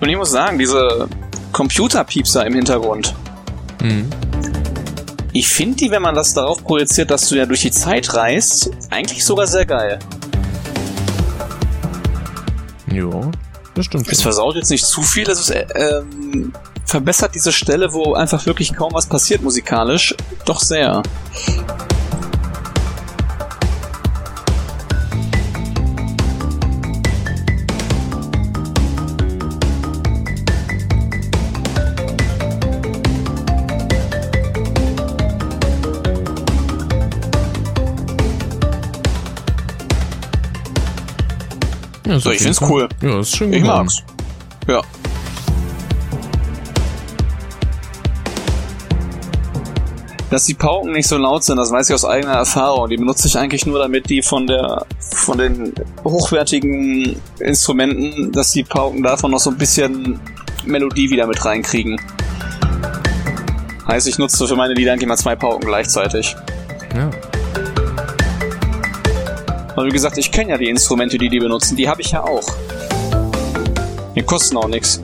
Und 0.00 0.08
ich 0.08 0.16
muss 0.16 0.32
sagen, 0.32 0.58
diese 0.58 1.08
Computerpiepser 1.52 2.44
im 2.44 2.54
Hintergrund, 2.54 3.14
Mhm. 3.80 4.10
ich 5.32 5.46
finde 5.46 5.76
die, 5.76 5.92
wenn 5.92 6.02
man 6.02 6.16
das 6.16 6.34
darauf 6.34 6.64
projiziert, 6.64 7.12
dass 7.12 7.28
du 7.28 7.36
ja 7.36 7.46
durch 7.46 7.60
die 7.60 7.70
Zeit 7.70 8.12
reist, 8.14 8.72
eigentlich 8.90 9.24
sogar 9.24 9.46
sehr 9.46 9.64
geil. 9.64 10.00
Ja, 12.90 13.30
das 13.76 13.84
stimmt. 13.86 14.08
Es 14.10 14.22
versaut 14.22 14.56
jetzt 14.56 14.70
nicht 14.70 14.84
zu 14.84 15.02
viel, 15.02 15.30
es 15.30 15.38
ist, 15.38 15.50
äh, 15.50 15.66
ähm, 15.76 16.52
verbessert 16.88 17.34
diese 17.34 17.52
Stelle, 17.52 17.92
wo 17.92 18.14
einfach 18.14 18.46
wirklich 18.46 18.74
kaum 18.74 18.92
was 18.94 19.06
passiert 19.06 19.42
musikalisch, 19.42 20.14
doch 20.46 20.60
sehr. 20.60 21.02
Ja, 42.06 42.18
So, 42.18 42.30
ich 42.30 42.40
find's 42.40 42.60
cool. 42.62 42.88
Ja, 43.02 43.20
ist 43.20 43.36
schön 43.36 43.52
Ich 43.52 43.62
geworden. 43.62 43.86
mag's. 43.86 44.02
Ja. 44.66 44.82
Dass 50.30 50.44
die 50.44 50.54
Pauken 50.54 50.92
nicht 50.92 51.08
so 51.08 51.16
laut 51.16 51.42
sind, 51.42 51.56
das 51.56 51.70
weiß 51.70 51.88
ich 51.88 51.94
aus 51.94 52.04
eigener 52.04 52.34
Erfahrung. 52.34 52.90
Die 52.90 52.98
benutze 52.98 53.28
ich 53.28 53.38
eigentlich 53.38 53.64
nur, 53.64 53.78
damit 53.78 54.10
die 54.10 54.20
von 54.20 54.46
der 54.46 54.84
von 55.00 55.38
den 55.38 55.72
hochwertigen 56.04 57.16
Instrumenten, 57.40 58.30
dass 58.32 58.52
die 58.52 58.62
Pauken 58.62 59.02
davon 59.02 59.30
noch 59.30 59.40
so 59.40 59.50
ein 59.50 59.56
bisschen 59.56 60.20
Melodie 60.66 61.08
wieder 61.08 61.26
mit 61.26 61.42
reinkriegen. 61.42 61.98
Heißt, 63.86 64.06
ich 64.06 64.18
nutze 64.18 64.46
für 64.46 64.54
meine 64.54 64.74
Lieder 64.74 64.92
eigentlich 64.92 65.08
mal 65.08 65.16
zwei 65.16 65.34
Pauken 65.34 65.66
gleichzeitig. 65.66 66.36
Ja. 66.94 67.10
Aber 69.72 69.86
wie 69.86 69.90
gesagt, 69.90 70.18
ich 70.18 70.30
kenne 70.30 70.50
ja 70.50 70.58
die 70.58 70.68
Instrumente, 70.68 71.16
die 71.16 71.30
die 71.30 71.38
benutzen. 71.38 71.74
Die 71.74 71.88
habe 71.88 72.02
ich 72.02 72.10
ja 72.10 72.22
auch. 72.22 72.44
Die 74.14 74.22
kosten 74.22 74.58
auch 74.58 74.68
nichts. 74.68 75.00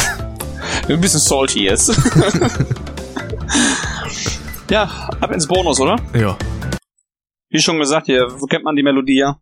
Ein 0.88 1.00
bisschen 1.00 1.20
salty 1.20 1.64
jetzt. 1.64 1.92
ja, 4.72 4.84
ab 5.20 5.30
ins 5.32 5.46
Bonus, 5.46 5.78
oder? 5.80 5.96
Ja. 6.14 6.34
Wie 7.50 7.60
schon 7.60 7.78
gesagt, 7.78 8.06
hier 8.06 8.26
wo 8.40 8.46
kennt 8.46 8.64
man 8.64 8.74
die 8.74 8.82
Melodie 8.82 9.18
ja. 9.18 9.38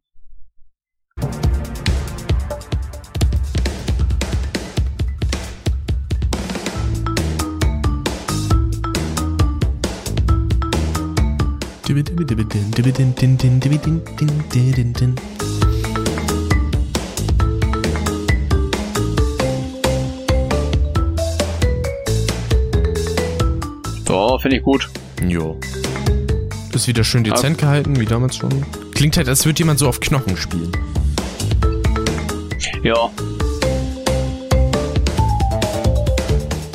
So, 24.08 24.38
finde 24.40 24.56
ich 24.56 24.62
gut. 24.64 24.90
Jo. 25.26 25.58
Ist 26.72 26.88
wieder 26.88 27.04
schön 27.04 27.24
dezent 27.24 27.58
gehalten, 27.58 28.00
wie 28.00 28.06
damals 28.06 28.36
schon. 28.36 28.64
Klingt 28.94 29.16
halt, 29.16 29.28
als 29.28 29.44
würde 29.44 29.58
jemand 29.58 29.78
so 29.78 29.88
auf 29.88 30.00
Knochen 30.00 30.36
spielen. 30.36 30.72
Ja. 32.82 33.10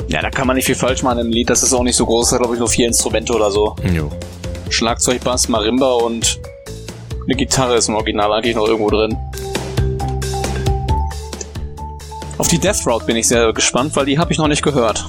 Ja, 0.08 0.22
da 0.22 0.30
kann 0.30 0.46
man 0.46 0.54
nicht 0.56 0.66
viel 0.66 0.76
falsch 0.76 1.02
machen 1.02 1.18
im 1.18 1.30
Lied. 1.30 1.50
Das 1.50 1.62
ist 1.62 1.72
auch 1.72 1.82
nicht 1.82 1.96
so 1.96 2.06
groß, 2.06 2.38
glaube 2.38 2.54
ich, 2.54 2.60
nur 2.60 2.68
vier 2.68 2.86
Instrumente 2.86 3.32
oder 3.32 3.50
so. 3.50 3.74
Jo. 3.92 4.10
Schlagzeug, 4.70 5.24
Bass, 5.24 5.48
Marimba 5.48 5.94
und 5.94 6.40
eine 7.24 7.34
Gitarre 7.34 7.76
ist 7.76 7.88
im 7.88 7.96
Original 7.96 8.32
eigentlich 8.32 8.54
noch 8.54 8.68
irgendwo 8.68 8.90
drin. 8.90 9.16
Auf 12.38 12.48
die 12.48 12.58
Death 12.58 12.86
Route 12.86 13.06
bin 13.06 13.16
ich 13.16 13.26
sehr 13.26 13.52
gespannt, 13.52 13.96
weil 13.96 14.06
die 14.06 14.18
habe 14.18 14.32
ich 14.32 14.38
noch 14.38 14.48
nicht 14.48 14.62
gehört. 14.62 15.04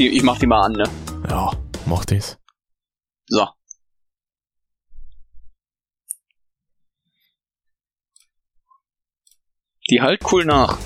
Die, 0.00 0.08
ich 0.08 0.22
mach 0.22 0.38
die 0.38 0.46
mal 0.46 0.62
an, 0.62 0.72
ne? 0.72 0.84
Ja, 1.28 1.52
mochte 1.84 2.16
ich's. 2.16 2.38
So. 3.26 3.46
Die 9.90 10.00
halt 10.00 10.20
cool 10.32 10.44
nach. 10.44 10.78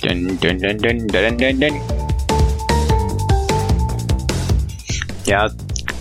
Dun, 0.00 0.38
dun, 0.40 0.58
dun, 0.58 0.78
dun, 0.78 1.08
dun, 1.08 1.38
dun, 1.38 1.60
dun. 1.60 1.97
Ja, 5.28 5.50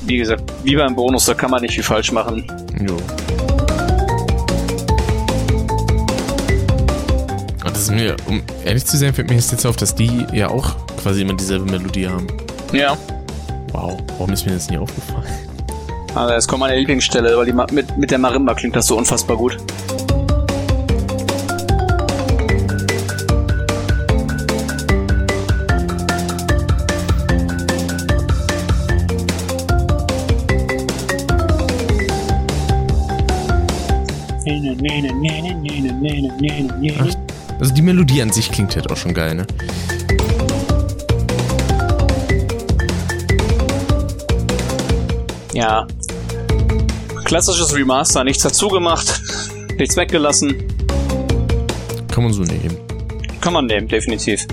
wie 0.06 0.20
gesagt, 0.20 0.42
wie 0.64 0.78
beim 0.78 0.96
Bonus, 0.96 1.26
da 1.26 1.34
kann 1.34 1.52
man 1.52 1.62
nicht 1.62 1.74
viel 1.74 1.84
falsch 1.84 2.14
machen. 2.14 2.50
Jo. 2.80 2.96
Und 7.66 7.66
das 7.66 7.80
ist 7.80 7.92
mir, 7.92 8.16
um 8.28 8.42
ehrlich 8.64 8.86
zu 8.86 8.96
sein, 8.96 9.14
fällt 9.14 9.28
mir 9.28 9.36
jetzt 9.36 9.66
auf, 9.66 9.76
dass 9.76 9.94
die 9.94 10.26
ja 10.32 10.48
auch 10.48 10.78
quasi 11.04 11.24
immer 11.24 11.34
dieselbe 11.34 11.66
Melodie 11.66 12.08
haben. 12.08 12.26
Ja. 12.72 12.98
Wow, 13.74 14.00
warum 14.18 14.32
ist 14.32 14.46
mir 14.46 14.54
das 14.54 14.70
nie 14.70 14.78
aufgefallen? 14.78 15.28
Also 16.16 16.34
jetzt 16.34 16.48
kommt 16.48 16.62
meine 16.62 16.78
Lieblingsstelle, 16.78 17.38
weil 17.38 17.48
die 17.48 17.74
mit, 17.74 17.98
mit 17.98 18.10
der 18.10 18.20
Marimba 18.20 18.54
klingt 18.54 18.78
das 18.78 18.88
so 18.88 18.98
unfassbar 18.98 19.36
gut. 19.36 19.58
Also 37.60 37.74
die 37.74 37.82
Melodie 37.82 38.22
an 38.22 38.32
sich 38.32 38.52
klingt 38.52 38.76
halt 38.76 38.92
auch 38.92 38.98
schon 38.98 39.14
geil, 39.14 39.36
ne? 39.36 39.48
Ja. 45.54 45.88
Klassisches 47.24 47.76
Remaster, 47.76 48.24
nichts 48.24 48.44
dazu 48.44 48.68
gemacht, 48.68 49.22
nichts 49.78 49.98
weggelassen. 49.98 50.64
Kann 52.12 52.24
man 52.24 52.34
so 52.34 52.44
nehmen. 52.44 52.78
Kann 53.42 53.54
man 53.54 53.66
nehmen, 53.66 53.88
definitiv. 53.88 54.46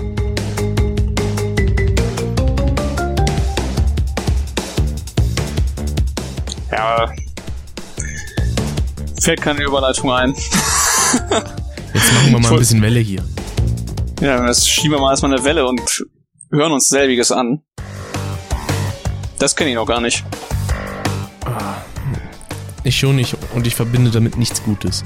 Fällt 9.25 9.41
keine 9.41 9.63
Überleitung 9.63 10.11
ein. 10.11 10.35
Jetzt 10.35 12.13
machen 12.13 12.31
wir 12.31 12.39
mal 12.39 12.51
ein 12.51 12.59
bisschen 12.59 12.79
Welle 12.83 12.99
hier. 12.99 13.23
Ja, 14.21 14.45
das 14.45 14.69
schieben 14.69 14.91
wir 14.91 14.99
mal 14.99 15.09
erstmal 15.09 15.33
eine 15.33 15.43
Welle 15.43 15.65
und 15.65 15.81
hören 16.51 16.71
uns 16.71 16.89
selbiges 16.89 17.31
an. 17.31 17.63
Das 19.39 19.55
kenne 19.55 19.71
ich 19.71 19.77
noch 19.77 19.87
gar 19.87 19.99
nicht. 19.99 20.23
Ich 22.83 22.99
schon 22.99 23.15
nicht 23.15 23.35
und 23.55 23.65
ich 23.65 23.73
verbinde 23.73 24.11
damit 24.11 24.37
nichts 24.37 24.61
Gutes. 24.61 25.03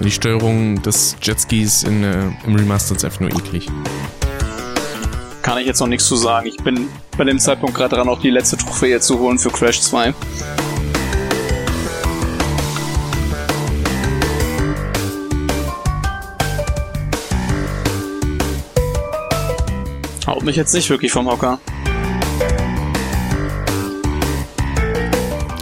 Die 0.00 0.10
Steuerung 0.10 0.80
des 0.80 1.14
Jetskis 1.20 1.82
in, 1.82 2.02
äh, 2.02 2.30
im 2.46 2.54
Remaster 2.54 2.96
ist 2.96 3.04
einfach 3.04 3.20
nur 3.20 3.32
eklig. 3.32 3.68
Kann 5.46 5.58
ich 5.58 5.66
jetzt 5.68 5.78
noch 5.78 5.86
nichts 5.86 6.08
zu 6.08 6.16
sagen. 6.16 6.48
Ich 6.48 6.56
bin 6.56 6.88
bei 7.16 7.22
dem 7.22 7.38
Zeitpunkt 7.38 7.76
gerade 7.76 7.94
dran, 7.94 8.08
auch 8.08 8.20
die 8.20 8.30
letzte 8.30 8.56
Trophäe 8.56 8.98
zu 8.98 9.20
holen 9.20 9.38
für 9.38 9.48
Crash 9.48 9.80
2. 9.80 10.12
Haut 20.26 20.42
mich 20.42 20.56
jetzt 20.56 20.74
nicht 20.74 20.90
wirklich 20.90 21.12
vom 21.12 21.30
Hocker. 21.30 21.60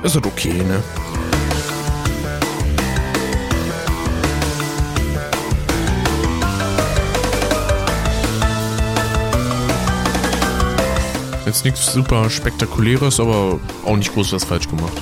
Ist 0.03 0.15
halt 0.15 0.25
okay, 0.25 0.63
ne? 0.63 0.83
Jetzt 11.55 11.65
nichts 11.65 11.93
super 11.93 12.29
spektakuläres, 12.31 13.21
aber 13.21 13.61
auch 13.85 13.97
nicht 13.97 14.13
groß 14.13 14.33
was 14.33 14.43
falsch 14.43 14.69
gemacht. 14.69 14.93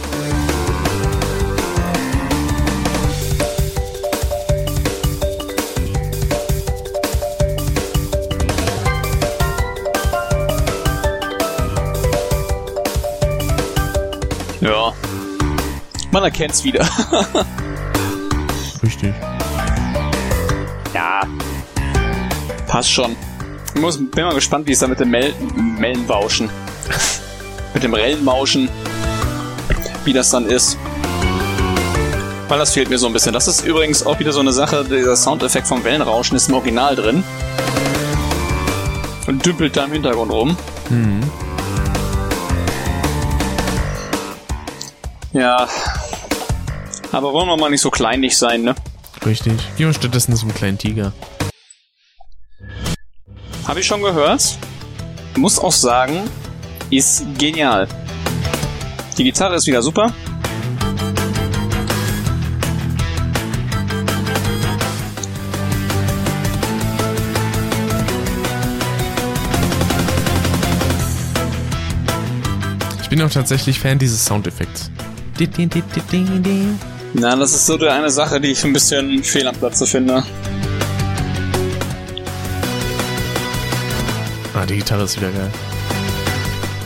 Ja. 14.60 14.92
Man 16.10 16.22
erkennt's 16.22 16.62
wieder. 16.64 16.86
Richtig. 18.82 19.14
ja. 20.92 21.22
Passt 22.66 22.90
schon. 22.90 23.16
Ich 23.74 23.80
muss, 23.80 23.96
bin 23.96 24.24
mal 24.24 24.34
gespannt, 24.34 24.66
wie 24.66 24.72
es 24.72 24.80
da 24.80 24.86
mit 24.86 25.00
dem 25.00 25.10
Mel 25.10 25.34
Mellenbauschen. 25.78 26.50
mit 27.74 27.82
dem 27.82 27.94
Rellenmauschen. 27.94 28.68
Wie 30.04 30.12
das 30.12 30.30
dann 30.30 30.46
ist. 30.46 30.76
Weil 32.48 32.58
das 32.58 32.72
fehlt 32.72 32.90
mir 32.90 32.98
so 32.98 33.06
ein 33.06 33.12
bisschen. 33.14 33.32
Das 33.32 33.48
ist 33.48 33.64
übrigens 33.64 34.04
auch 34.04 34.18
wieder 34.18 34.32
so 34.32 34.40
eine 34.40 34.52
Sache, 34.52 34.84
dieser 34.84 35.16
Soundeffekt 35.16 35.66
vom 35.66 35.82
Wellenrauschen 35.84 36.36
ist 36.36 36.48
im 36.48 36.54
Original 36.54 36.96
drin. 36.96 37.24
Und 39.26 39.46
dümpelt 39.46 39.76
da 39.76 39.84
im 39.84 39.92
Hintergrund 39.92 40.30
rum. 40.32 40.56
Mhm. 40.90 41.22
Ja. 45.32 45.66
Aber 47.10 47.32
wollen 47.32 47.48
wir 47.48 47.56
mal 47.56 47.70
nicht 47.70 47.80
so 47.80 47.90
kleinlich 47.90 48.36
sein, 48.36 48.62
ne? 48.62 48.74
Richtig. 49.24 49.54
Gehen 49.76 49.86
wir 49.86 49.94
stattdessen 49.94 50.36
zum 50.36 50.52
kleinen 50.52 50.76
Tiger. 50.76 51.12
Habe 53.72 53.80
ich 53.80 53.86
schon 53.86 54.02
gehört. 54.02 54.58
Muss 55.34 55.58
auch 55.58 55.72
sagen, 55.72 56.28
ist 56.90 57.24
genial. 57.38 57.88
Die 59.16 59.24
Gitarre 59.24 59.54
ist 59.54 59.66
wieder 59.66 59.80
super. 59.80 60.12
Ich 73.00 73.08
bin 73.08 73.22
auch 73.22 73.30
tatsächlich 73.30 73.80
Fan 73.80 73.98
dieses 73.98 74.22
Soundeffekts. 74.22 74.90
Na, 77.14 77.34
das 77.36 77.54
ist 77.54 77.64
so 77.64 77.78
eine 77.78 78.10
Sache, 78.10 78.38
die 78.38 78.48
ich 78.48 78.62
ein 78.64 78.74
bisschen 78.74 79.24
fehl 79.24 79.48
am 79.48 79.56
Platze 79.56 79.86
finde. 79.86 80.22
Ah, 84.62 84.64
die 84.64 84.76
Gitarre 84.76 85.02
ist 85.02 85.16
wieder 85.16 85.32
geil. 85.32 85.50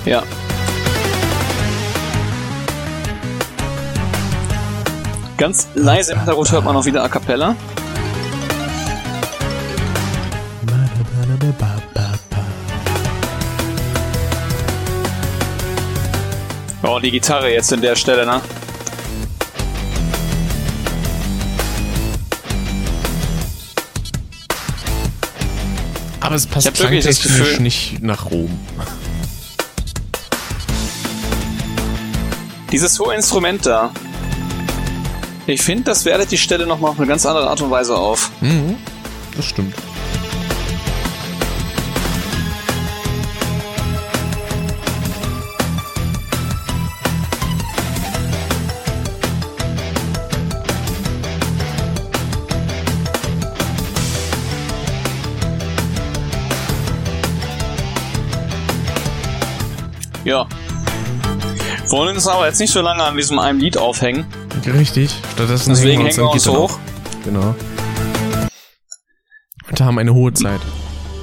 Ja. 0.06 0.22
Ganz 5.36 5.68
leise 5.74 6.12
im 6.12 6.18
Hintergrund 6.20 6.50
hört 6.52 6.64
man 6.64 6.72
noch 6.72 6.86
wieder 6.86 7.04
A 7.04 7.08
Cappella. 7.08 7.54
Oh, 16.82 16.98
die 16.98 17.10
Gitarre 17.10 17.52
jetzt 17.52 17.72
in 17.72 17.82
der 17.82 17.94
Stelle, 17.94 18.24
ne? 18.24 18.40
Aber 26.36 26.42
es 26.42 26.46
passt 26.46 26.74
klangtechnisch 26.74 27.60
nicht 27.60 28.02
nach 28.02 28.30
Rom. 28.30 28.50
Dieses 32.70 33.00
hohe 33.00 33.14
Instrument 33.14 33.64
da. 33.64 33.90
Ich 35.46 35.62
finde, 35.62 35.84
das 35.84 36.04
wertet 36.04 36.30
die 36.32 36.36
Stelle 36.36 36.66
nochmal 36.66 36.90
auf 36.90 36.98
eine 36.98 37.06
ganz 37.06 37.24
andere 37.24 37.48
Art 37.48 37.62
und 37.62 37.70
Weise 37.70 37.96
auf. 37.96 38.30
Mhm. 38.42 38.76
Das 39.34 39.46
stimmt. 39.46 39.74
Ja. 60.26 60.46
Wollen 61.88 62.16
uns 62.16 62.26
aber 62.26 62.46
jetzt 62.46 62.58
nicht 62.58 62.72
so 62.72 62.80
lange 62.82 63.02
an 63.04 63.16
diesem 63.16 63.38
einen 63.38 63.60
Lied 63.60 63.78
aufhängen. 63.78 64.26
Richtig. 64.66 65.14
Stattdessen 65.34 65.70
Deswegen 65.70 66.02
hängen 66.02 66.06
hängen 66.10 66.16
wir 66.26 66.30
uns 66.32 66.48
hoch. 66.48 66.58
auf. 66.64 66.78
Genau. 67.24 67.54
Und 69.70 69.80
haben 69.80 69.98
eine 70.00 70.12
hohe 70.12 70.32
Zeit. 70.34 70.60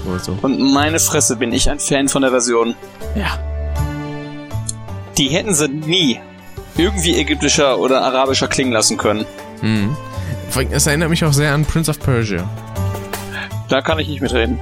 Oder 0.08 0.20
so. 0.20 0.38
Und 0.42 0.60
meine 0.74 1.00
Fresse 1.00 1.36
bin 1.36 1.52
ich 1.52 1.70
ein 1.70 1.80
Fan 1.80 2.08
von 2.08 2.22
der 2.22 2.32
Version. 2.32 2.76
Ja. 3.16 3.38
Die 5.18 5.28
hätten 5.28 5.54
sie 5.54 5.68
nie 5.68 6.20
irgendwie 6.78 7.20
ägyptischer 7.20 7.78
oder 7.80 8.02
arabischer 8.04 8.48
klingen 8.48 8.72
lassen 8.72 8.98
können. 8.98 9.26
Mhm. 9.62 9.96
Allem, 10.56 10.72
Es 10.72 10.88
erinnert 10.88 11.10
mich 11.10 11.26
auch 11.26 11.34
sehr 11.34 11.54
an 11.54 11.66
Prince 11.66 11.92
of 11.92 12.00
Persia. 12.00 12.50
Da 13.68 13.82
kann 13.82 14.00
ich 14.00 14.08
nicht 14.08 14.22
mitreden. 14.22 14.60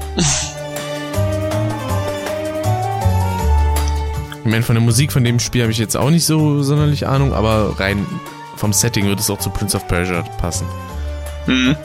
Meine, 4.51 4.63
von 4.63 4.75
der 4.75 4.83
Musik 4.83 5.11
von 5.11 5.23
dem 5.23 5.39
Spiel 5.39 5.61
habe 5.63 5.71
ich 5.71 5.77
jetzt 5.77 5.97
auch 5.97 6.09
nicht 6.09 6.25
so 6.25 6.61
sonderlich 6.61 7.07
Ahnung, 7.07 7.33
aber 7.33 7.79
rein 7.79 8.05
vom 8.57 8.73
Setting 8.73 9.05
würde 9.07 9.21
es 9.21 9.29
auch 9.29 9.39
zu 9.39 9.49
Prince 9.49 9.75
of 9.75 9.87
Persia 9.87 10.21
passen. 10.39 10.67
Mhm. 11.47 11.75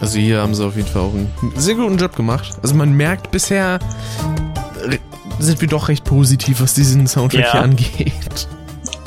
Also 0.00 0.18
hier 0.18 0.40
haben 0.40 0.54
sie 0.54 0.64
auf 0.64 0.76
jeden 0.76 0.88
Fall 0.88 1.02
auch 1.02 1.12
einen 1.12 1.30
sehr 1.56 1.74
guten 1.74 1.98
Job 1.98 2.14
gemacht. 2.14 2.56
Also 2.62 2.74
man 2.76 2.92
merkt 2.92 3.30
bisher 3.30 3.80
re- 4.84 4.98
sind 5.40 5.60
wir 5.60 5.68
doch 5.68 5.88
recht 5.88 6.04
positiv, 6.04 6.60
was 6.60 6.74
diesen 6.74 7.06
Soundtrack 7.06 7.44
Ja. 7.46 7.52
hier 7.52 7.62
angeht. 7.62 8.48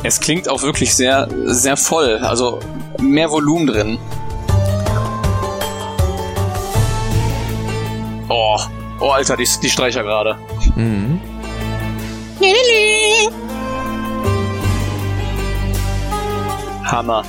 Es 0.03 0.19
klingt 0.19 0.49
auch 0.49 0.63
wirklich 0.63 0.95
sehr, 0.95 1.27
sehr 1.45 1.77
voll. 1.77 2.17
Also 2.19 2.59
mehr 2.99 3.29
Volumen 3.29 3.67
drin. 3.67 3.97
Oh, 8.27 8.59
oh 8.99 9.09
Alter, 9.09 9.37
die, 9.37 9.47
die 9.61 9.69
Streicher 9.69 10.03
gerade. 10.03 10.37
Mhm. 10.75 11.21
Hammer. 16.83 17.23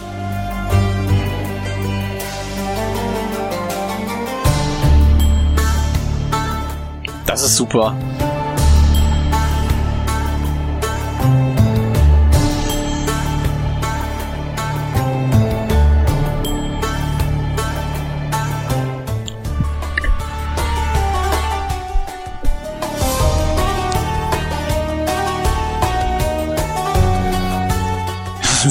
Das 7.27 7.43
ist 7.43 7.57
super. 7.57 7.95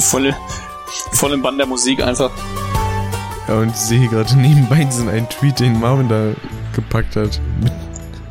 voll, 0.00 0.34
voll 1.12 1.32
im 1.32 1.42
Bann 1.42 1.56
der 1.58 1.66
Musik 1.66 2.02
einfach. 2.02 2.30
Ja, 3.48 3.54
und 3.56 3.70
ich 3.70 3.76
sehe 3.76 4.08
gerade 4.08 4.34
nebenbei 4.38 4.84
diesen 4.84 5.08
einen 5.08 5.28
Tweet, 5.28 5.60
den 5.60 5.78
Marvin 5.80 6.08
da 6.08 6.28
gepackt 6.74 7.16
hat. 7.16 7.40
Mit, 7.60 7.72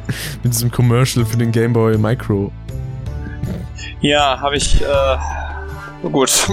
mit 0.43 0.53
diesem 0.53 0.71
Commercial 0.71 1.25
für 1.25 1.37
den 1.37 1.51
Game 1.51 1.73
Boy 1.73 1.97
Micro. 1.97 2.51
Ja, 4.01 4.39
habe 4.39 4.55
ich, 4.57 4.81
äh, 4.81 6.07
gut. 6.09 6.31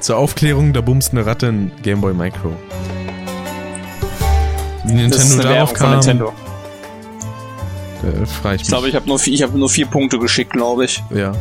Zur 0.00 0.16
Aufklärung, 0.16 0.72
da 0.72 0.80
bumst 0.80 1.12
eine 1.12 1.26
Ratte 1.26 1.46
ein 1.48 1.70
Game 1.82 2.00
Boy 2.00 2.14
Micro. 2.14 2.52
Wie 4.84 5.08
Das 5.08 5.18
ist 5.24 5.28
Nintendo 5.30 5.48
eine 5.48 5.54
darauf 5.56 5.74
kam, 5.74 5.90
Nintendo. 5.92 6.32
äh, 8.02 8.54
ich 8.54 8.62
Ich 8.62 8.68
glaube, 8.68 8.88
ich 8.88 8.94
habe 8.94 9.06
nur, 9.06 9.18
vier- 9.18 9.34
ich 9.34 9.42
hab 9.42 9.54
nur 9.54 9.68
vier 9.68 9.86
Punkte 9.86 10.18
geschickt, 10.18 10.52
glaube 10.52 10.86
ich. 10.86 11.02
ja. 11.14 11.32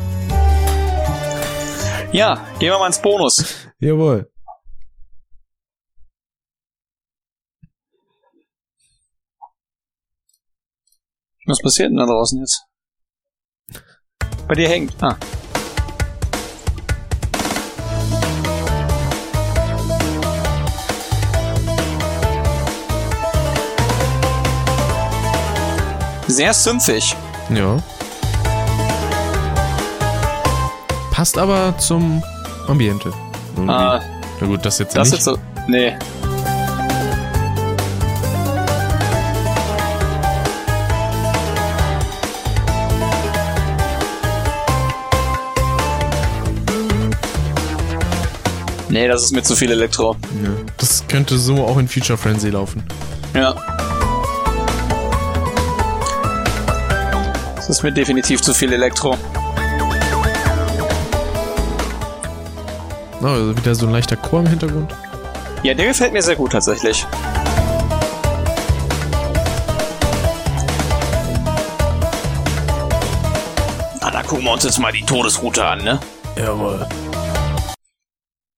Ja, 2.13 2.36
gehen 2.58 2.72
wir 2.72 2.80
mal 2.80 2.88
ins 2.88 3.02
Bonus. 3.02 3.67
Jawohl. 3.80 4.32
Was 11.46 11.62
passiert 11.62 11.89
denn 11.89 11.98
da 11.98 12.06
draußen 12.06 12.39
jetzt? 12.39 12.65
Bei 14.48 14.56
dir 14.56 14.70
hängt. 14.70 14.93
Ah. 15.02 15.17
Sehr 26.28 26.54
sümpfig. 26.54 27.15
Ja. 27.50 27.82
Passt 31.17 31.36
aber 31.39 31.75
zum 31.80 32.21
Ambiente. 32.67 33.12
Irgendwie. 33.56 33.73
Ah, 33.73 33.99
Na 34.39 34.45
gut, 34.45 34.63
das 34.63 34.77
jetzt 34.77 34.95
das 34.95 35.08
nicht. 35.10 35.13
jetzt 35.17 35.23
so. 35.25 35.39
Nee. 35.67 35.97
Nee, 48.89 49.08
das 49.08 49.23
ist 49.23 49.32
mir 49.34 49.43
zu 49.43 49.56
viel 49.56 49.71
Elektro. 49.71 50.15
ja. 50.43 50.49
Das 50.77 51.03
könnte 51.08 51.38
so 51.38 51.65
auch 51.65 51.77
in 51.77 51.88
Future 51.88 52.17
Frenzy 52.17 52.49
laufen. 52.49 52.84
Ja. 53.34 53.56
Das 57.56 57.69
ist 57.69 57.84
mir 57.84 57.91
definitiv 57.91 58.41
zu 58.41 58.53
viel 58.53 58.71
Elektro. 58.71 59.17
Oh, 63.21 63.25
also 63.25 63.58
wieder 63.58 63.73
so 63.73 63.88
ein 63.88 63.91
leichter 63.91 64.15
Chor 64.15 64.41
im 64.41 64.47
Hintergrund. 64.47 64.93
Ja, 65.63 65.73
der 65.73 65.88
gefällt 65.88 66.13
mir 66.13 66.21
sehr 66.21 66.36
gut 66.36 66.51
tatsächlich. 66.51 67.06
Ah, 74.01 74.12
da 74.12 74.21
gucken 74.21 74.45
wir 74.45 74.51
uns 74.51 74.63
jetzt 74.63 74.77
mal 74.77 74.91
die 74.91 75.03
Todesroute 75.03 75.65
an, 75.65 75.84
ne? 75.84 75.99
Jawohl. 76.38 76.88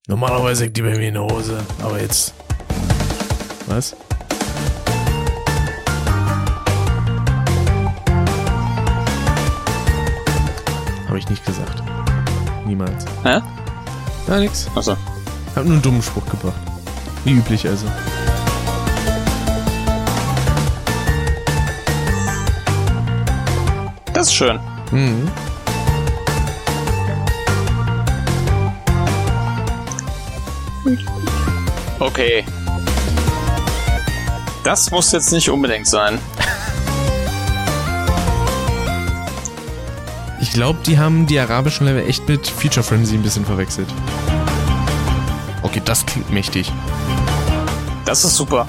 Normalerweise 0.07 0.65
hängt 0.65 0.75
die 0.75 0.81
bei 0.81 0.89
mir 0.97 1.07
in 1.07 1.13
der 1.13 1.23
Hose, 1.23 1.57
aber 1.81 2.01
jetzt. 2.01 2.33
Was? 3.67 3.95
Habe 11.07 11.17
ich 11.17 11.29
nicht 11.29 11.45
gesagt. 11.45 11.81
Niemals. 12.65 13.05
Hä? 13.23 13.39
Ja, 14.29 14.37
nix. 14.37 14.67
Achso. 14.75 14.95
Hab 15.55 15.63
nur 15.65 15.73
einen 15.73 15.81
dummen 15.81 16.03
Spruch 16.03 16.23
gebracht. 16.29 16.53
Wie 17.23 17.31
üblich 17.31 17.67
also. 17.67 17.87
Das 24.13 24.27
ist 24.27 24.33
schön. 24.35 24.59
Mhm. 24.91 25.31
Okay. 31.99 32.45
Das 34.63 34.91
muss 34.91 35.11
jetzt 35.11 35.31
nicht 35.31 35.49
unbedingt 35.49 35.87
sein. 35.87 36.19
Ich 40.49 40.55
glaube, 40.55 40.79
die 40.83 40.97
haben 40.97 41.27
die 41.27 41.39
arabischen 41.39 41.85
Level 41.85 42.03
echt 42.09 42.27
mit 42.27 42.47
Feature 42.47 42.83
Frenzy 42.83 43.13
ein 43.13 43.21
bisschen 43.21 43.45
verwechselt. 43.45 43.87
Okay, 45.61 45.79
das 45.85 46.03
klingt 46.03 46.31
mächtig. 46.31 46.71
Das 48.03 48.25
ist 48.25 48.35
super. 48.35 48.67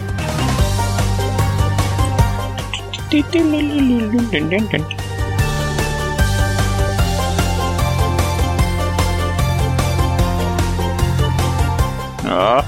Ja. 12.24 12.62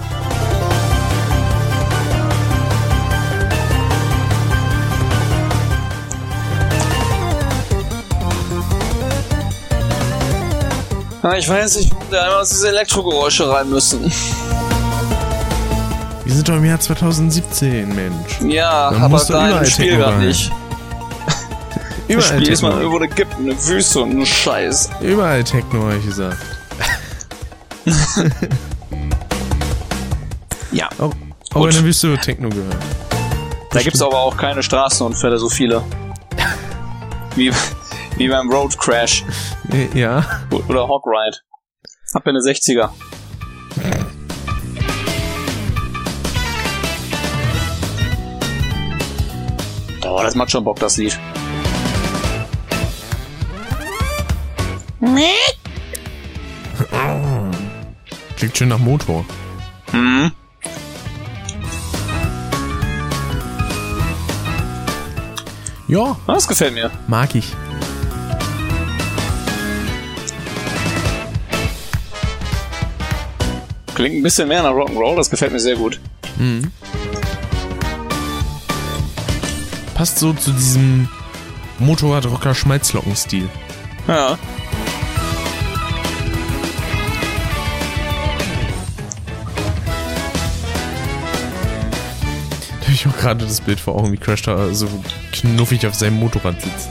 Ich 11.38 11.48
weiß 11.48 11.76
nicht, 11.76 11.92
warum 11.94 12.10
wir 12.10 12.20
einmal 12.22 12.40
aus 12.40 12.48
diese 12.50 12.68
Elektrogeräusche 12.68 13.48
rein 13.48 13.70
müssen. 13.70 14.10
Wir 16.24 16.34
sind 16.34 16.48
doch 16.48 16.56
im 16.56 16.64
Jahr 16.64 16.80
2017, 16.80 17.94
Mensch. 17.94 18.40
Ja, 18.40 18.90
Dann 18.90 19.02
aber 19.02 19.24
da 19.24 19.60
im 19.60 19.64
Spiel 19.66 20.02
rein. 20.02 20.26
nicht. 20.26 20.50
Überall 22.08 22.22
Spiel 22.28 22.48
ist 22.48 22.60
Techno. 22.60 22.76
irgendwo 22.76 22.96
eine 22.96 23.08
gibt 23.08 23.34
eine 23.36 23.66
Wüste 23.66 24.00
und 24.00 24.10
einen 24.10 24.26
Scheiß. 24.26 24.90
Überall 25.00 25.44
Techno, 25.44 25.82
habe 25.84 25.96
ich 25.98 26.04
gesagt. 26.06 26.38
Ja. 30.72 30.88
Auch, 30.98 31.12
auch 31.52 31.64
in 31.66 31.70
der 31.72 31.84
Wüste 31.84 32.08
wird 32.08 32.22
Techno 32.22 32.48
gehört. 32.48 32.76
Da 33.72 33.82
gibt's 33.82 34.00
aber 34.00 34.18
auch 34.18 34.36
keine 34.36 34.62
Straßenunfälle, 34.62 35.38
so 35.38 35.50
viele. 35.50 35.82
Wie, 37.36 37.52
wie 38.16 38.28
beim 38.28 38.50
Road 38.50 38.76
Crash 38.78 39.24
Äh, 39.70 39.88
Ja. 39.98 40.24
oder 40.68 40.86
Hog 40.88 41.04
Ride. 41.06 41.36
Ab 42.14 42.26
in 42.26 42.34
den 42.34 42.42
60er. 42.42 42.90
Oh, 50.04 50.20
das 50.22 50.34
macht 50.34 50.50
schon 50.50 50.64
Bock, 50.64 50.78
das 50.78 50.96
Lied. 50.96 51.18
Klingt 58.36 58.56
schön 58.56 58.68
nach 58.68 58.78
Motor. 58.78 59.24
Hm. 59.92 60.32
Ja, 65.88 66.16
Das 66.26 66.48
gefällt 66.48 66.74
mir. 66.74 66.90
mag 67.06 67.34
ich. 67.34 67.52
Klingt 73.94 74.16
ein 74.16 74.22
bisschen 74.22 74.48
mehr 74.48 74.62
nach 74.62 74.72
Rock'n'Roll, 74.72 75.16
das 75.16 75.28
gefällt 75.28 75.52
mir 75.52 75.60
sehr 75.60 75.76
gut. 75.76 76.00
Mhm. 76.38 76.70
Passt 79.94 80.18
so 80.18 80.32
zu 80.32 80.50
diesem 80.52 81.08
Motorradrocker-Schmalzlocken-Stil. 81.78 83.48
Ja. 84.08 84.38
Da 92.80 92.86
habe 92.86 92.92
ich 92.92 93.06
auch 93.06 93.16
gerade 93.16 93.44
das 93.44 93.60
Bild 93.60 93.78
vor 93.78 93.96
Augen, 93.96 94.12
wie 94.12 94.16
Crash 94.16 94.42
da 94.42 94.72
so 94.72 94.88
knuffig 95.32 95.86
auf 95.86 95.94
seinem 95.94 96.18
Motorrad 96.18 96.56
sitzt. 96.62 96.88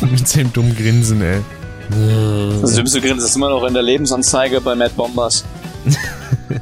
Mit 0.10 0.26
seinem 0.26 0.52
dummen 0.52 0.74
Grinsen, 0.74 1.20
ey. 1.20 1.40
Das 2.60 2.74
dümmste 2.74 3.00
Grinsen 3.00 3.26
ist 3.26 3.36
immer 3.36 3.50
noch 3.50 3.64
in 3.64 3.74
der 3.74 3.82
Lebensanzeige 3.82 4.60
bei 4.60 4.74
Mad 4.74 4.92
Bombers. 4.96 5.44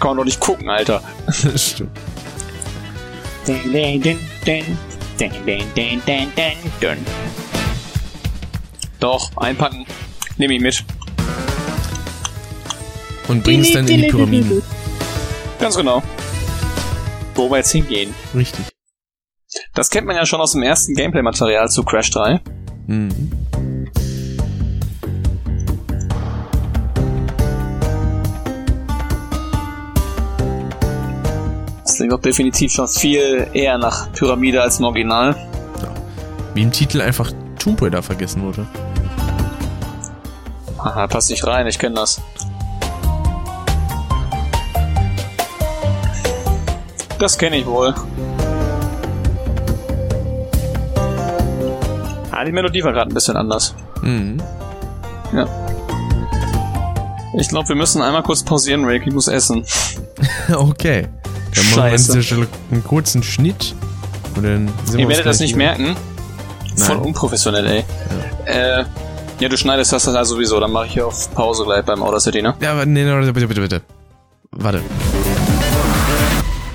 Kann 0.00 0.08
man 0.08 0.16
doch 0.16 0.24
nicht 0.24 0.40
gucken, 0.40 0.68
Alter. 0.68 1.02
Stimmt. 1.56 1.90
Doch, 8.98 9.30
einpacken. 9.36 9.86
Nehme 10.36 10.54
ich 10.54 10.60
mit. 10.60 10.84
Und 13.28 13.44
bring 13.44 13.60
es 13.60 13.72
dann 13.72 13.86
in 13.88 14.02
die 14.02 14.08
Pyramiden. 14.08 14.62
Ganz 15.58 15.76
genau. 15.76 16.02
Wo 17.34 17.50
wir 17.50 17.58
jetzt 17.58 17.72
hingehen. 17.72 18.14
Richtig. 18.34 18.64
Das 19.74 19.90
kennt 19.90 20.06
man 20.06 20.16
ja 20.16 20.26
schon 20.26 20.40
aus 20.40 20.52
dem 20.52 20.62
ersten 20.62 20.94
Gameplay-Material 20.94 21.68
zu 21.68 21.82
Crash 21.82 22.10
3. 22.10 22.40
Mhm. 22.86 23.30
Das 32.00 32.08
doch 32.08 32.20
definitiv 32.20 32.72
schon 32.72 32.88
viel 32.88 33.46
eher 33.52 33.76
nach 33.76 34.10
Pyramide 34.12 34.62
als 34.62 34.78
im 34.78 34.86
Original. 34.86 35.36
Wie 36.54 36.62
im 36.62 36.72
Titel 36.72 37.02
einfach 37.02 37.30
Tomb 37.58 37.82
Raider 37.82 38.02
vergessen 38.02 38.42
wurde. 38.42 38.66
Haha, 40.78 41.06
passt 41.08 41.28
nicht 41.28 41.46
rein, 41.46 41.66
ich 41.66 41.78
kenne 41.78 41.96
das. 41.96 42.22
Das 47.18 47.36
kenne 47.36 47.58
ich 47.58 47.66
wohl. 47.66 47.94
Ah, 52.30 52.44
die 52.46 52.52
Melodie 52.52 52.82
war 52.82 52.94
gerade 52.94 53.10
ein 53.10 53.14
bisschen 53.14 53.36
anders. 53.36 53.74
Mhm. 54.00 54.42
Ja. 55.34 55.46
Ich 57.34 57.48
glaube, 57.50 57.68
wir 57.68 57.76
müssen 57.76 58.00
einmal 58.00 58.22
kurz 58.22 58.42
pausieren, 58.42 58.86
Rick. 58.86 59.06
Ich 59.06 59.12
muss 59.12 59.28
essen. 59.28 59.66
okay. 60.56 61.06
Dann 61.54 61.64
machen 61.64 61.76
wir 61.76 61.82
an 61.84 61.90
Scheiße. 61.90 62.04
dieser 62.12 62.22
Stelle 62.22 62.48
einen 62.70 62.84
kurzen 62.84 63.22
Schnitt. 63.22 63.74
Und 64.36 64.42
dann 64.44 64.68
sind 64.84 64.94
wir 64.94 65.00
Ihr 65.00 65.08
werdet 65.08 65.26
das 65.26 65.40
nicht 65.40 65.56
merken. 65.56 65.96
Voll 66.76 66.96
Nein. 66.96 67.06
unprofessionell, 67.06 67.66
ey. 67.66 67.84
Äh, 68.46 68.84
ja, 69.40 69.48
du 69.48 69.56
schneidest 69.56 69.92
das 69.92 70.04
dann 70.04 70.16
also 70.16 70.34
sowieso. 70.34 70.60
Dann 70.60 70.70
mache 70.70 70.86
ich 70.86 70.92
hier 70.92 71.06
auf 71.06 71.32
Pause 71.34 71.64
gleich 71.64 71.84
beim 71.84 72.02
Outer 72.02 72.20
City, 72.20 72.42
ne? 72.42 72.54
Ja, 72.60 72.72
aber 72.72 72.86
nee, 72.86 73.04
nee, 73.04 73.32
bitte, 73.32 73.48
bitte, 73.48 73.60
bitte. 73.60 73.82
Warte. 74.52 74.80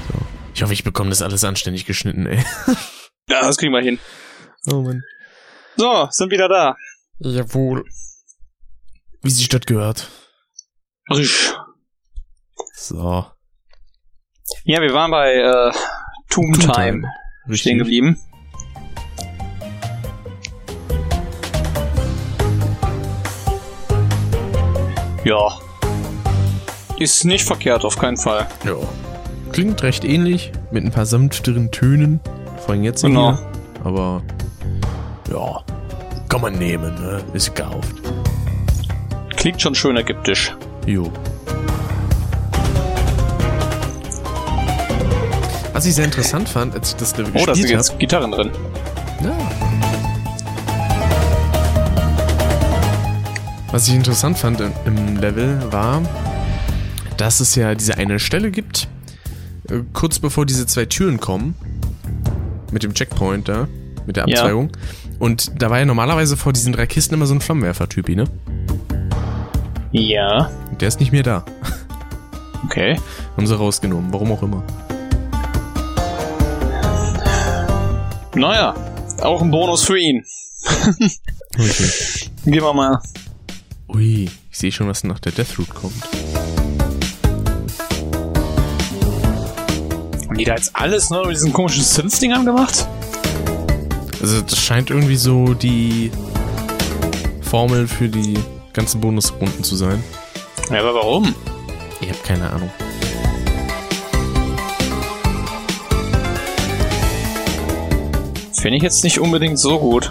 So. 0.07 0.19
Ich 0.53 0.63
hoffe, 0.63 0.73
ich 0.73 0.83
bekomme 0.83 1.09
das 1.09 1.21
alles 1.21 1.43
anständig 1.43 1.85
geschnitten, 1.85 2.25
ey. 2.25 2.43
Ja, 3.27 3.41
das 3.41 3.57
kriegen 3.57 3.73
wir 3.73 3.81
hin. 3.81 3.97
Oh 4.71 4.81
Mann. 4.81 5.03
So, 5.77 6.07
sind 6.11 6.31
wieder 6.31 6.47
da. 6.47 6.75
Jawohl. 7.17 7.83
Wie 9.23 9.31
sich 9.31 9.49
das 9.49 9.61
gehört. 9.61 10.09
Risch. 11.09 11.55
So. 12.75 13.25
Ja, 14.63 14.81
wir 14.81 14.93
waren 14.93 15.11
bei 15.11 15.33
äh, 15.33 15.71
Tomb 16.29 16.53
Tomb 16.59 16.73
Time 16.73 17.01
Time. 17.45 17.55
stehen 17.57 17.77
geblieben. 17.79 18.19
Ja. 25.23 25.47
Ist 26.99 27.25
nicht 27.25 27.43
verkehrt, 27.45 27.83
auf 27.83 27.97
keinen 27.97 28.17
Fall. 28.17 28.47
Ja. 28.63 28.75
Klingt 29.51 29.81
recht 29.83 30.03
ähnlich, 30.05 30.51
mit 30.71 30.83
ein 30.83 30.91
paar 30.91 31.05
sanfteren 31.05 31.71
Tönen. 31.71 32.19
Vor 32.59 32.71
allem 32.75 32.83
jetzt 32.83 33.01
Genau. 33.01 33.35
hier. 33.35 33.47
Aber, 33.83 34.21
ja. 35.31 35.63
Kann 36.29 36.41
man 36.41 36.53
nehmen, 36.57 36.93
ne? 36.95 37.23
Ist 37.33 37.55
gekauft. 37.55 37.95
Klingt 39.35 39.61
schon 39.61 39.75
schön 39.75 39.95
ägyptisch. 39.97 40.55
Jo. 40.85 41.11
Was 45.75 45.85
ich 45.85 45.93
sehr 45.93 46.05
interessant 46.05 46.47
fand, 46.47 46.73
als 46.73 46.91
ich 46.91 46.95
das 46.95 47.17
Level 47.17 47.33
Oh, 47.35 47.45
da 47.45 47.53
sind 47.53 47.63
gespielt 47.63 47.67
habe. 47.79 47.87
jetzt 47.89 47.99
Gitarren 47.99 48.31
drin. 48.31 48.49
Ja. 49.21 49.35
Was 53.71 53.87
ich 53.89 53.93
interessant 53.93 54.37
fand 54.37 54.61
im- 54.61 54.71
im 54.85 55.17
Level 55.17 55.59
war, 55.73 56.01
dass 57.17 57.41
es 57.41 57.55
ja 57.55 57.75
diese 57.75 57.97
eine 57.97 58.19
Stelle 58.19 58.51
gibt, 58.51 58.87
äh, 59.69 59.79
kurz 59.91 60.19
bevor 60.19 60.45
diese 60.45 60.65
zwei 60.65 60.85
Türen 60.85 61.19
kommen, 61.19 61.55
mit 62.71 62.83
dem 62.83 62.93
Checkpoint 62.93 63.49
da, 63.49 63.67
mit 64.05 64.15
der 64.15 64.29
Ja. 64.29 64.37
Abzweigung. 64.37 64.69
Und 65.19 65.61
da 65.61 65.69
war 65.69 65.79
ja 65.79 65.85
normalerweise 65.85 66.37
vor 66.37 66.53
diesen 66.53 66.71
drei 66.71 66.85
Kisten 66.87 67.15
immer 67.15 67.25
so 67.25 67.33
ein 67.33 67.41
Flammenwerfer-Typi, 67.41 68.15
ne? 68.15 68.25
Ja. 69.91 70.49
Der 70.79 70.87
ist 70.87 71.01
nicht 71.01 71.11
mehr 71.11 71.23
da. 71.23 71.43
Okay. 72.63 72.97
Haben 73.35 73.45
sie 73.47 73.57
rausgenommen, 73.57 74.13
warum 74.13 74.31
auch 74.31 74.41
immer. 74.41 74.63
Naja, 78.35 78.75
auch 79.21 79.41
ein 79.41 79.49
Bonus 79.49 79.83
für 79.83 79.97
ihn. 79.97 80.25
Okay. 81.53 81.89
Gehen 82.45 82.63
wir 82.63 82.73
mal. 82.73 83.01
Ui, 83.87 84.25
ich 84.25 84.57
sehe 84.57 84.71
schon, 84.71 84.87
was 84.87 85.05
nach 85.05 85.19
der 85.19 85.31
Deathroot 85.31 85.73
kommt. 85.73 86.03
Haben 90.27 90.37
die 90.37 90.43
da 90.43 90.55
jetzt 90.55 90.75
alles 90.75 91.09
nur 91.09 91.27
mit 91.27 91.37
diesen 91.37 91.53
komischen 91.53 91.83
Synth-Dingern 91.83 92.45
gemacht? 92.45 92.85
Also 94.21 94.41
das 94.41 94.59
scheint 94.59 94.89
irgendwie 94.89 95.15
so 95.15 95.53
die 95.53 96.11
Formel 97.41 97.87
für 97.87 98.09
die 98.09 98.37
ganzen 98.73 98.99
Bonusrunden 98.99 99.63
zu 99.63 99.77
sein. 99.77 100.03
Ja, 100.69 100.79
aber 100.79 100.95
warum? 100.95 101.33
Ich 102.01 102.09
habe 102.09 102.19
keine 102.25 102.49
Ahnung. 102.49 102.69
Finde 108.65 108.77
ich 108.77 108.81
jetzt 108.83 109.03
nicht 109.03 109.19
unbedingt 109.19 109.59
so 109.59 109.77
gut. 109.77 110.09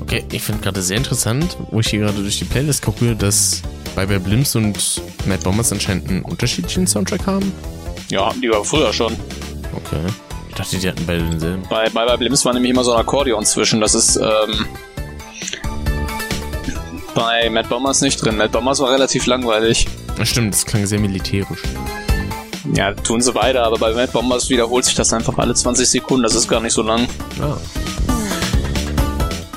Okay, 0.00 0.24
ich 0.32 0.40
finde 0.40 0.62
gerade 0.62 0.80
sehr 0.80 0.96
interessant, 0.96 1.58
wo 1.70 1.80
ich 1.80 1.88
hier 1.88 2.00
gerade 2.00 2.22
durch 2.22 2.38
die 2.38 2.46
Playlist 2.46 2.82
gucke, 2.82 3.14
dass 3.14 3.60
bei 3.94 4.06
Bear 4.06 4.20
Blims 4.20 4.56
und 4.56 5.02
Mad 5.26 5.44
Bombers 5.44 5.70
anscheinend 5.70 6.08
einen 6.08 6.22
unterschiedlichen 6.22 6.86
Soundtrack 6.86 7.26
haben. 7.26 7.52
Ja, 8.08 8.30
hatten 8.30 8.40
die 8.40 8.48
aber 8.48 8.64
früher 8.64 8.90
schon. 8.94 9.12
Okay. 9.76 10.00
Ich 10.48 10.54
dachte, 10.54 10.78
die 10.78 10.88
hatten 10.88 11.04
beide 11.06 11.24
denselben. 11.24 11.64
Bei, 11.68 11.90
bei, 11.90 12.06
bei 12.06 12.16
Blims 12.16 12.42
war 12.46 12.54
nämlich 12.54 12.70
immer 12.70 12.84
so 12.84 12.94
ein 12.94 13.00
Akkordeon 13.00 13.44
zwischen. 13.44 13.82
Das 13.82 13.94
ist 13.94 14.16
ähm, 14.16 14.64
bei 17.14 17.50
Mad 17.50 17.68
Bombers 17.68 18.00
nicht 18.00 18.24
drin. 18.24 18.38
Mad 18.38 18.48
Bombers 18.48 18.80
war 18.80 18.90
relativ 18.90 19.26
langweilig. 19.26 19.86
Das 20.16 20.30
stimmt, 20.30 20.54
das 20.54 20.64
klang 20.64 20.86
sehr 20.86 21.00
militärisch. 21.00 21.60
Ja, 22.72 22.92
tun 22.94 23.20
sie 23.20 23.34
weiter, 23.34 23.64
aber 23.64 23.78
bei 23.78 23.92
Mad 23.92 24.10
Bombers 24.12 24.48
wiederholt 24.48 24.84
sich 24.84 24.94
das 24.94 25.12
einfach 25.12 25.36
alle 25.38 25.54
20 25.54 25.86
Sekunden. 25.88 26.22
Das 26.22 26.34
ist 26.34 26.48
gar 26.48 26.60
nicht 26.60 26.72
so 26.72 26.82
lang. 26.82 27.06
Ah, 27.40 27.56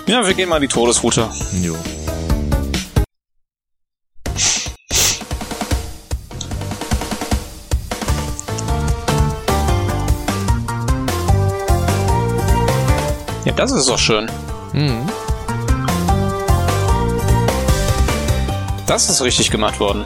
Ja, 0.08 0.26
wir 0.26 0.34
gehen 0.34 0.50
mal 0.50 0.60
die 0.60 0.68
Todesroute. 0.68 1.30
jo. 1.62 1.76
Ja, 13.46 13.54
das 13.54 13.72
ist 13.72 13.88
doch 13.88 13.98
schön. 13.98 14.30
Mhm. 14.74 15.08
Das 18.86 19.10
ist 19.10 19.22
richtig 19.22 19.52
gemacht 19.52 19.80
worden. 19.80 20.06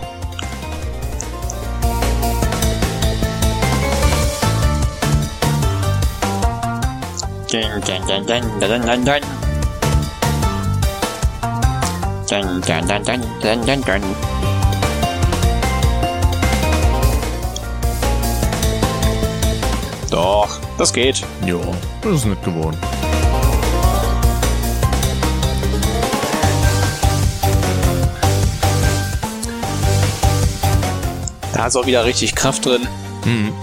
Dun, 7.51 7.63
dun, 7.85 8.01
dun, 8.07 8.25
dun, 8.25 8.43
dun, 8.61 8.81
dun, 8.81 9.03
dun. 9.03 9.21
Dun, 12.29 12.61
dun, 12.61 12.87
dun, 12.87 13.03
dun, 13.03 13.21
dun, 13.43 13.65
dun, 13.65 13.81
dun. 13.83 14.01
Doch, 20.09 20.47
das 20.77 20.93
geht. 20.93 21.25
Jo, 21.45 21.59
das 22.01 22.13
ist 22.13 22.25
nett 22.25 22.41
geworden. 22.41 22.77
Da 31.53 31.67
ist 31.67 31.75
auch 31.75 31.85
wieder 31.85 32.05
richtig 32.05 32.33
Kraft 32.33 32.65
drin. 32.65 32.87
Mhm. 33.25 33.53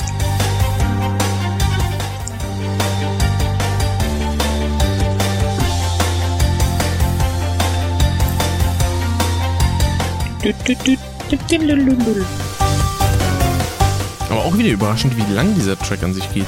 Aber 14.31 14.45
auch 14.45 14.57
wieder 14.57 14.71
überraschend, 14.71 15.17
wie 15.17 15.33
lang 15.33 15.55
dieser 15.55 15.79
Track 15.79 16.03
an 16.03 16.15
sich 16.15 16.33
geht. 16.33 16.47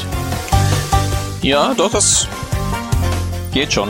Ja, 1.42 1.74
doch, 1.74 1.90
das 1.90 2.28
geht 3.52 3.72
schon. 3.72 3.88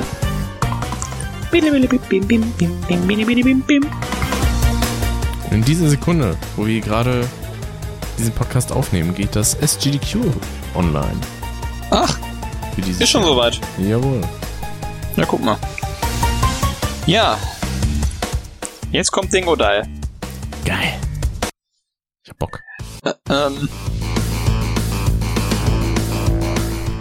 In 5.50 5.62
dieser 5.64 5.88
Sekunde, 5.88 6.36
wo 6.56 6.66
wir 6.66 6.80
gerade 6.80 7.26
diesen 8.18 8.32
Podcast 8.32 8.70
aufnehmen, 8.70 9.14
geht 9.14 9.34
das 9.34 9.54
SGDQ 9.54 10.18
online. 10.74 11.18
Ach, 11.90 12.18
ist 12.76 13.08
schon 13.10 13.24
soweit. 13.24 13.60
Jawohl. 13.78 14.20
Ja, 15.16 15.24
guck 15.26 15.42
mal. 15.42 15.58
Ja. 17.06 17.36
Jetzt 18.92 19.10
kommt 19.12 19.32
Dingo 19.32 19.54
Dial. 19.56 19.86
Geil. 20.64 20.94
Ich 22.24 22.30
hab 22.30 22.38
Bock. 22.38 22.60
Ä- 23.04 23.14
Ähm, 23.30 23.68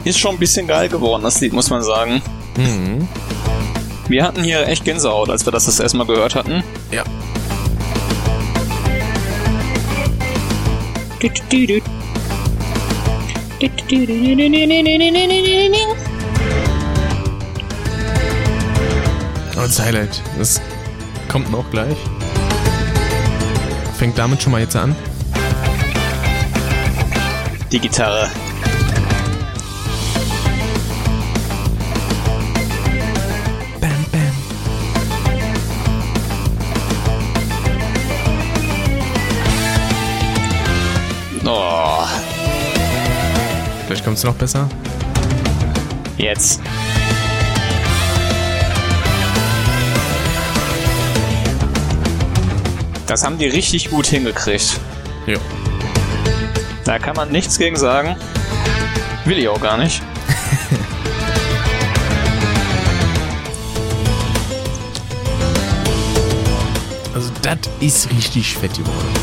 ist 0.04 0.20
schon 0.20 0.36
ein 0.36 0.40
bisschen 0.40 0.68
geil 0.68 0.88
geworden, 0.90 1.24
das 1.24 1.42
Lied, 1.42 1.54
muss 1.54 1.70
man 1.70 1.82
sagen. 1.82 2.22
Mhm. 2.58 3.08
Wir 4.08 4.24
hatten 4.24 4.44
hier 4.44 4.68
echt 4.68 4.86
Gänsehaut, 4.86 5.30
als 5.30 5.46
wir 5.46 5.52
das 5.52 5.66
das 5.66 5.80
erste 5.80 5.98
Mal 5.98 6.08
gehört 6.08 6.36
hatten. 6.36 6.64
Ja. 6.92 7.04
Aber 19.56 19.68
das 19.68 19.80
Highlight, 19.82 20.22
das 20.38 20.62
kommt 21.30 21.50
noch 21.52 21.70
gleich. 21.72 21.98
Fängt 23.98 24.18
damit 24.18 24.42
schon 24.42 24.52
mal 24.52 24.60
jetzt 24.62 24.76
an. 24.76 24.96
Die 27.72 27.80
Gitarre. 27.80 28.30
Bam, 33.80 34.06
bam. 34.12 34.32
Oh, 41.46 42.06
Vielleicht 43.86 44.04
kommt 44.04 44.18
es 44.18 44.24
noch 44.24 44.36
besser. 44.36 44.68
jetzt. 46.18 46.62
Das 53.10 53.24
haben 53.24 53.40
die 53.40 53.48
richtig 53.48 53.90
gut 53.90 54.06
hingekriegt. 54.06 54.80
Jo. 55.26 55.40
Da 56.86 57.00
kann 57.00 57.16
man 57.16 57.32
nichts 57.32 57.58
gegen 57.58 57.76
sagen. 57.76 58.16
Will 59.26 59.40
ich 59.40 59.48
auch 59.48 59.60
gar 59.60 59.78
nicht. 59.78 60.04
Also, 67.16 67.32
das 67.42 67.58
ist 67.80 68.12
richtig 68.12 68.54
fett 68.56 68.72
geworden. 68.74 69.16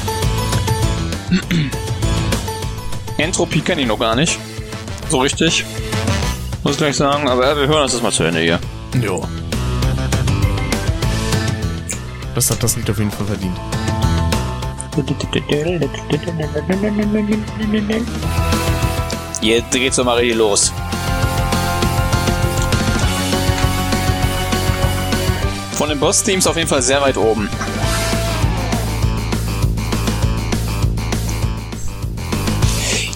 Entropie 3.16 3.60
kenne 3.60 3.82
ich 3.82 3.86
noch 3.86 3.98
gar 3.98 4.16
nicht. 4.16 4.38
So 5.08 5.20
richtig. 5.20 5.64
Muss 6.62 6.72
ich 6.72 6.78
gleich 6.78 6.96
sagen, 6.96 7.28
aber 7.28 7.46
ja, 7.46 7.56
wir 7.56 7.68
hören 7.68 7.84
uns 7.84 7.92
das 7.92 8.02
mal 8.02 8.12
zu 8.12 8.24
Ende 8.24 8.40
hier. 8.40 8.58
Jo. 9.00 9.26
Das 12.34 12.50
hat 12.50 12.62
das 12.62 12.76
Lied 12.76 12.90
auf 12.90 12.98
jeden 12.98 13.10
Fall 13.10 13.26
verdient. 13.26 13.56
Jetzt 19.42 19.70
geht's 19.72 19.96
doch 19.96 20.04
mal 20.04 20.16
richtig 20.16 20.36
los. 20.36 20.72
Von 25.72 25.90
den 25.90 26.00
Boss-Teams 26.00 26.46
auf 26.46 26.56
jeden 26.56 26.68
Fall 26.68 26.80
sehr 26.80 27.02
weit 27.02 27.18
oben. 27.18 27.50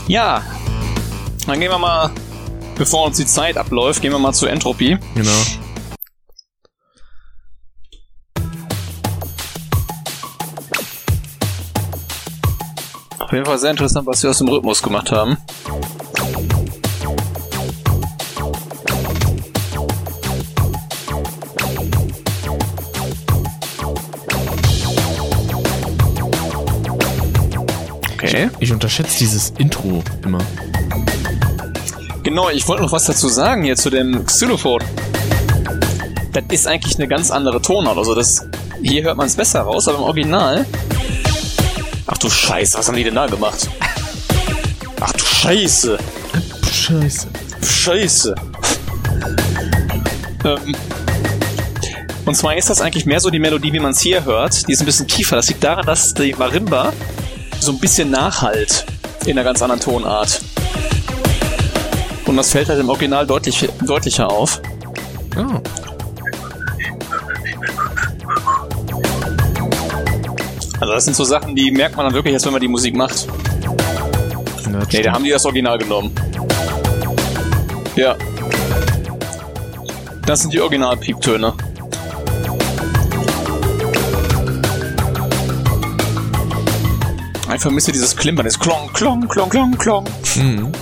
Ja, 0.06 0.42
dann 1.46 1.60
gehen 1.60 1.70
wir 1.70 1.78
mal, 1.78 2.10
bevor 2.76 3.06
uns 3.06 3.16
die 3.16 3.26
Zeit 3.26 3.56
abläuft, 3.56 4.02
gehen 4.02 4.12
wir 4.12 4.18
mal 4.18 4.32
zu 4.32 4.46
Entropie. 4.46 4.98
Genau. 5.14 5.30
Auf 13.30 13.34
jeden 13.34 13.46
Fall 13.46 13.58
sehr 13.58 13.70
interessant, 13.70 14.08
was 14.08 14.24
wir 14.24 14.30
aus 14.30 14.38
dem 14.38 14.48
Rhythmus 14.48 14.82
gemacht 14.82 15.12
haben. 15.12 15.36
Okay. 28.14 28.50
Ich 28.58 28.72
unterschätze 28.72 29.16
dieses 29.20 29.50
Intro 29.58 30.02
immer. 30.24 30.40
Genau, 32.24 32.50
ich 32.50 32.66
wollte 32.66 32.82
noch 32.82 32.90
was 32.90 33.04
dazu 33.04 33.28
sagen 33.28 33.62
hier 33.62 33.76
zu 33.76 33.90
dem 33.90 34.26
Xylophon. 34.26 34.82
Das 36.32 36.42
ist 36.50 36.66
eigentlich 36.66 36.96
eine 36.96 37.06
ganz 37.06 37.30
andere 37.30 37.62
Tonart. 37.62 37.96
Also 37.96 38.16
das 38.16 38.44
hier 38.82 39.04
hört 39.04 39.16
man 39.16 39.28
es 39.28 39.36
besser 39.36 39.60
raus, 39.60 39.86
aber 39.86 39.98
im 39.98 40.02
Original. 40.04 40.66
Ach 42.12 42.18
du 42.18 42.28
Scheiße, 42.28 42.76
was 42.76 42.88
haben 42.88 42.96
die 42.96 43.04
denn 43.04 43.14
da 43.14 43.28
gemacht? 43.28 43.70
Ach 45.00 45.12
du 45.12 45.24
Scheiße. 45.24 45.96
Scheiße. 46.72 47.28
Scheiße. 47.64 48.34
ähm, 50.44 50.74
und 52.26 52.34
zwar 52.34 52.56
ist 52.56 52.68
das 52.68 52.80
eigentlich 52.80 53.06
mehr 53.06 53.20
so 53.20 53.30
die 53.30 53.38
Melodie, 53.38 53.72
wie 53.72 53.78
man 53.78 53.92
es 53.92 54.00
hier 54.00 54.24
hört. 54.24 54.66
Die 54.66 54.72
ist 54.72 54.80
ein 54.80 54.86
bisschen 54.86 55.06
tiefer. 55.06 55.36
Das 55.36 55.48
liegt 55.48 55.62
daran, 55.62 55.86
dass 55.86 56.12
die 56.12 56.34
Marimba 56.34 56.92
so 57.60 57.70
ein 57.70 57.78
bisschen 57.78 58.10
nachhalt 58.10 58.86
in 59.24 59.38
einer 59.38 59.44
ganz 59.44 59.62
anderen 59.62 59.80
Tonart. 59.80 60.40
Und 62.26 62.36
das 62.36 62.50
fällt 62.50 62.68
halt 62.70 62.80
im 62.80 62.88
Original 62.88 63.24
deutlich, 63.24 63.68
deutlicher 63.86 64.28
auf. 64.28 64.60
Oh. 65.36 65.60
Also 70.80 70.94
das 70.94 71.04
sind 71.04 71.14
so 71.14 71.24
Sachen, 71.24 71.54
die 71.54 71.70
merkt 71.70 71.96
man 71.96 72.06
dann 72.06 72.14
wirklich 72.14 72.32
erst, 72.32 72.46
wenn 72.46 72.52
man 72.52 72.60
die 72.62 72.68
Musik 72.68 72.96
macht. 72.96 73.26
Ja, 74.72 74.80
Nee, 74.92 75.02
da 75.02 75.12
haben 75.12 75.24
die 75.24 75.30
das 75.30 75.44
Original 75.44 75.78
genommen. 75.78 76.12
Ja. 77.96 78.16
Das 80.26 80.40
sind 80.40 80.52
die 80.52 80.60
Original-Pieptöne. 80.60 81.52
Ich 87.54 87.60
vermisse 87.60 87.92
dieses 87.92 88.16
Klimpern, 88.16 88.46
das 88.46 88.58
Klong, 88.58 88.90
Klong, 88.94 89.28
Klong, 89.28 89.50
Klong, 89.50 89.76
Klong. 89.76 90.04
Mhm. 90.36 90.72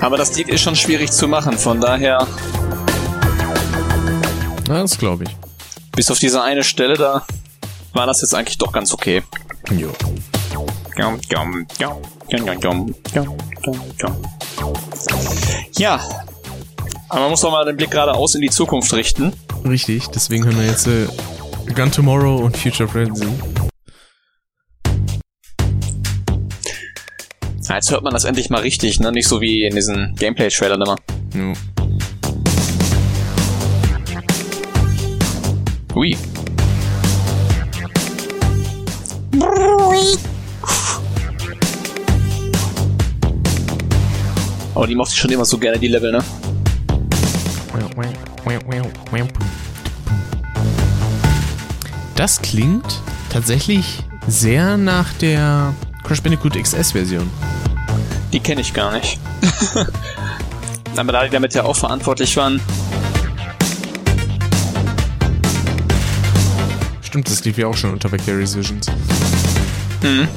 Aber 0.00 0.16
das 0.16 0.34
Lied 0.36 0.48
ist 0.48 0.60
schon 0.60 0.76
schwierig 0.76 1.10
zu 1.10 1.26
machen, 1.26 1.58
von 1.58 1.80
daher. 1.80 2.26
Ja, 4.68 4.82
das 4.82 4.98
glaube 4.98 5.24
ich. 5.24 5.36
Bis 5.96 6.10
auf 6.10 6.18
diese 6.18 6.42
eine 6.42 6.62
Stelle 6.62 6.94
da 6.94 7.26
war 7.92 8.06
das 8.06 8.20
jetzt 8.20 8.34
eigentlich 8.34 8.58
doch 8.58 8.72
ganz 8.72 8.92
okay. 8.92 9.22
Jo. 9.70 9.92
Ja, 15.76 16.00
aber 17.08 17.20
man 17.20 17.30
muss 17.30 17.40
doch 17.40 17.50
mal 17.50 17.64
den 17.64 17.76
Blick 17.76 17.90
geradeaus 17.90 18.34
in 18.34 18.42
die 18.42 18.50
Zukunft 18.50 18.92
richten. 18.92 19.32
Richtig, 19.64 20.08
deswegen 20.08 20.44
hören 20.44 20.58
wir 20.58 20.66
jetzt 20.66 20.86
äh, 20.86 21.06
Gun 21.74 21.90
Tomorrow 21.90 22.36
und 22.36 22.56
Future 22.56 22.88
Frenzy. 22.88 23.26
Ja, 27.68 27.74
jetzt 27.74 27.90
hört 27.90 28.02
man 28.02 28.14
das 28.14 28.24
endlich 28.24 28.48
mal 28.48 28.62
richtig, 28.62 28.98
ne? 28.98 29.12
Nicht 29.12 29.28
so 29.28 29.42
wie 29.42 29.64
in 29.64 29.74
diesen 29.74 30.14
Gameplay-Trailern 30.16 30.80
immer. 30.80 30.96
Jo. 31.34 31.52
Ui. 35.94 36.16
Aber 44.74 44.86
die 44.86 44.94
mochte 44.94 45.12
ich 45.12 45.20
schon 45.20 45.30
immer 45.30 45.44
so 45.44 45.58
gerne, 45.58 45.78
die 45.78 45.88
Level, 45.88 46.10
ne? 46.10 46.24
Das 52.14 52.40
klingt 52.40 53.02
tatsächlich 53.28 53.98
sehr 54.26 54.78
nach 54.78 55.12
der 55.14 55.74
Crash 56.02 56.22
Bandicoot 56.22 56.54
XS 56.54 56.92
Version. 56.92 57.28
Die 58.32 58.40
kenne 58.40 58.60
ich 58.60 58.74
gar 58.74 58.92
nicht. 58.92 59.18
Aber 60.96 61.12
da 61.12 61.24
die 61.24 61.30
damit 61.30 61.54
ja 61.54 61.62
auch 61.64 61.76
verantwortlich 61.76 62.36
waren, 62.36 62.60
Stimmt, 67.02 67.30
das 67.30 67.42
lief 67.44 67.56
ja 67.56 67.66
auch 67.66 67.76
schon 67.76 67.92
unter 67.92 68.12
Vicarious 68.12 68.54
Visions. 68.54 68.86
hm. 70.02 70.28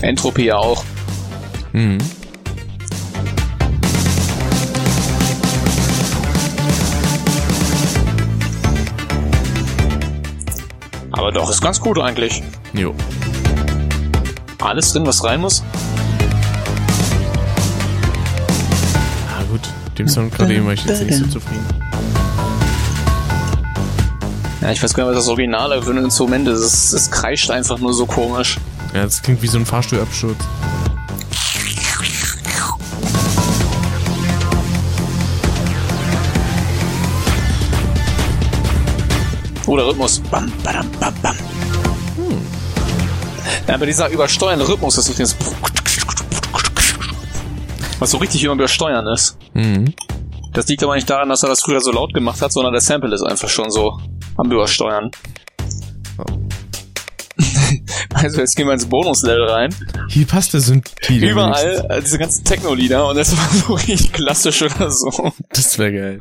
Entropie 0.00 0.46
ja 0.46 0.56
auch. 0.56 0.82
Mhm. 1.72 1.98
Aber 11.12 11.32
doch, 11.32 11.50
ist 11.50 11.60
ganz 11.60 11.80
gut 11.80 11.98
eigentlich. 11.98 12.42
Jo. 12.72 12.94
Alles 14.60 14.92
drin, 14.92 15.06
was 15.06 15.22
rein 15.24 15.40
muss. 15.40 15.62
Ah 19.28 19.42
gut, 19.50 19.60
dem 19.96 20.08
Sound 20.08 20.34
gerade 20.34 20.54
eben 20.54 20.66
war 20.66 20.72
ich 20.72 20.84
jetzt 20.84 21.02
nicht 21.02 21.16
so 21.16 21.26
zufrieden. 21.26 21.64
Ja, 24.60 24.72
ich 24.72 24.82
weiß 24.82 24.92
gar 24.92 25.04
nicht, 25.04 25.16
was 25.16 25.24
das 25.24 25.28
Originale 25.28 25.80
für 25.80 25.92
ein 25.92 25.98
Instrument 25.98 26.48
ist. 26.48 26.58
Es, 26.58 26.92
es 26.92 27.10
kreischt 27.10 27.50
einfach 27.50 27.78
nur 27.78 27.94
so 27.94 28.04
komisch. 28.06 28.58
Ja, 28.92 29.04
das 29.04 29.22
klingt 29.22 29.40
wie 29.42 29.46
so 29.46 29.58
ein 29.58 29.64
Fahrstuhlabsturz. 29.64 30.36
Oh, 39.66 39.76
der 39.76 39.86
Rhythmus. 39.86 40.18
Bam, 40.30 40.50
badam, 40.64 40.90
bam, 40.98 41.14
bam. 41.22 41.36
Ja, 43.68 43.74
aber 43.74 43.84
dieser 43.84 44.08
übersteuernde 44.08 44.66
Rhythmus, 44.66 44.96
das 44.96 45.08
ist 45.10 45.18
jetzt 45.18 45.36
was 47.98 48.10
so 48.10 48.16
richtig 48.16 48.42
übersteuern 48.44 49.06
ist. 49.08 49.36
Mhm. 49.52 49.92
Das 50.54 50.66
liegt 50.68 50.82
aber 50.82 50.94
nicht 50.94 51.10
daran, 51.10 51.28
dass 51.28 51.42
er 51.42 51.50
das 51.50 51.60
früher 51.60 51.80
so 51.80 51.92
laut 51.92 52.14
gemacht 52.14 52.40
hat, 52.40 52.50
sondern 52.52 52.72
der 52.72 52.80
Sample 52.80 53.14
ist 53.14 53.22
einfach 53.22 53.48
schon 53.48 53.70
so 53.70 54.00
am 54.36 54.50
Übersteuern. 54.50 55.10
Also 58.14 58.40
jetzt 58.40 58.56
gehen 58.56 58.66
wir 58.66 58.72
ins 58.72 58.86
Bonus-Level 58.86 59.48
rein. 59.48 59.74
Hier 60.08 60.26
passt 60.26 60.52
der 60.54 60.60
Synth 60.60 60.90
wieder. 61.06 61.30
Überall 61.30 61.86
äh, 61.88 62.00
diese 62.00 62.18
ganzen 62.18 62.42
Techno-Lieder 62.42 63.06
und 63.06 63.16
das 63.16 63.36
war 63.36 63.48
so 63.50 63.74
richtig 63.74 64.12
klassisch 64.12 64.62
oder 64.62 64.90
so. 64.90 65.32
Das 65.50 65.78
wäre 65.78 65.92
geil. 65.92 66.18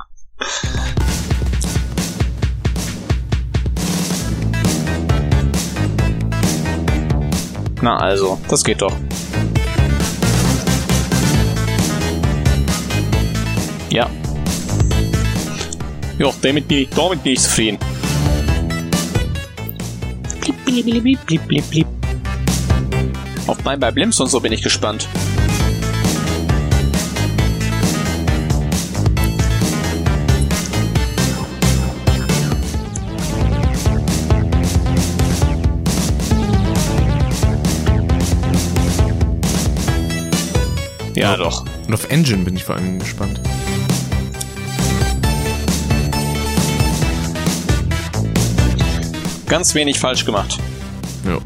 Na 7.82 7.98
also, 7.98 8.40
das 8.50 8.64
geht 8.64 8.82
doch. 8.82 8.94
Ja. 13.90 14.10
Ja, 16.18 16.32
damit 16.42 16.68
bin 16.68 16.78
ich, 16.80 16.90
damit 16.90 17.24
bin 17.24 17.34
ich 17.34 17.40
zufrieden. 17.40 17.78
Blip, 20.42 20.66
blip, 20.66 21.04
blip, 21.04 21.26
blip, 21.26 21.48
blip, 21.48 21.70
blip. 21.70 21.88
Auf 23.46 23.64
mein 23.64 23.80
bei 23.80 23.92
Blimps 23.92 24.20
und 24.20 24.28
so 24.28 24.40
bin 24.40 24.52
ich 24.52 24.62
gespannt. 24.62 25.08
Ja, 41.18 41.36
doch. 41.36 41.66
Und 41.88 41.94
auf 41.96 42.12
Engine 42.12 42.44
bin 42.44 42.56
ich 42.56 42.64
vor 42.64 42.76
allem 42.76 43.00
gespannt. 43.00 43.42
Ganz 49.48 49.74
wenig 49.74 50.00
falsch 50.00 50.26
gemacht. 50.26 50.60
Ja. 51.26 51.40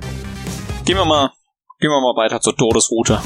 Gehen 0.84 0.98
wir 0.98 1.06
mal, 1.06 1.32
gehen 1.80 1.90
wir 1.90 2.02
mal 2.02 2.22
weiter 2.22 2.42
zur 2.42 2.54
Todesroute. 2.58 3.22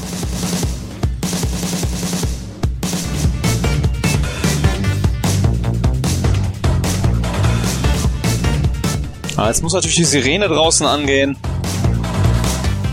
Ah, 9.36 9.48
jetzt 9.48 9.62
muss 9.64 9.72
natürlich 9.72 9.96
die 9.96 10.04
Sirene 10.04 10.46
draußen 10.46 10.86
angehen. 10.86 11.36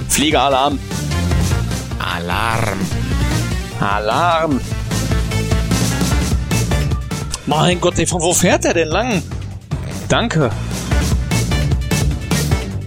Fliegeralarm. 0.09 0.79
Alarm. 1.99 3.02
Alarm. 3.83 4.61
Mein 7.45 7.81
Gott, 7.81 7.99
ey, 7.99 8.07
von 8.07 8.21
wo 8.21 8.33
fährt 8.33 8.63
der 8.63 8.73
denn 8.73 8.87
lang? 8.87 9.21
Danke. 10.07 10.49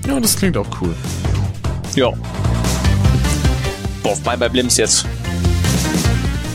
Ja, 0.07 0.19
das 0.19 0.37
klingt 0.37 0.57
auch 0.57 0.67
cool. 0.81 0.95
Ja. 1.95 2.11
Boah, 4.03 4.13
auf 4.13 4.21
bei 4.23 4.37
bei 4.37 4.49
Blims 4.49 4.79
jetzt. 4.79 5.05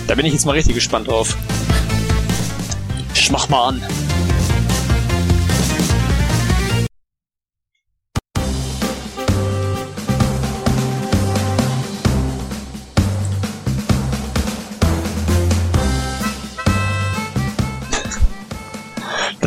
Da 0.07 0.15
bin 0.15 0.25
ich 0.25 0.33
jetzt 0.33 0.45
mal 0.45 0.53
richtig 0.53 0.73
gespannt 0.73 1.07
drauf. 1.07 1.37
Ich 3.13 3.29
mach 3.31 3.47
mal 3.49 3.69
an. 3.69 3.81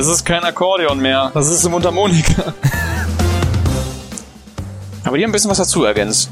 Das 0.04 0.12
ist 0.12 0.26
kein 0.26 0.44
Akkordeon 0.44 1.00
mehr. 1.00 1.30
Das 1.32 1.48
ist 1.48 1.64
eine 1.64 1.70
Mundharmonika. 1.70 2.52
Aber 5.02 5.16
die 5.16 5.24
haben 5.24 5.30
ein 5.30 5.32
bisschen 5.32 5.50
was 5.50 5.56
dazu 5.56 5.84
ergänzt. 5.84 6.28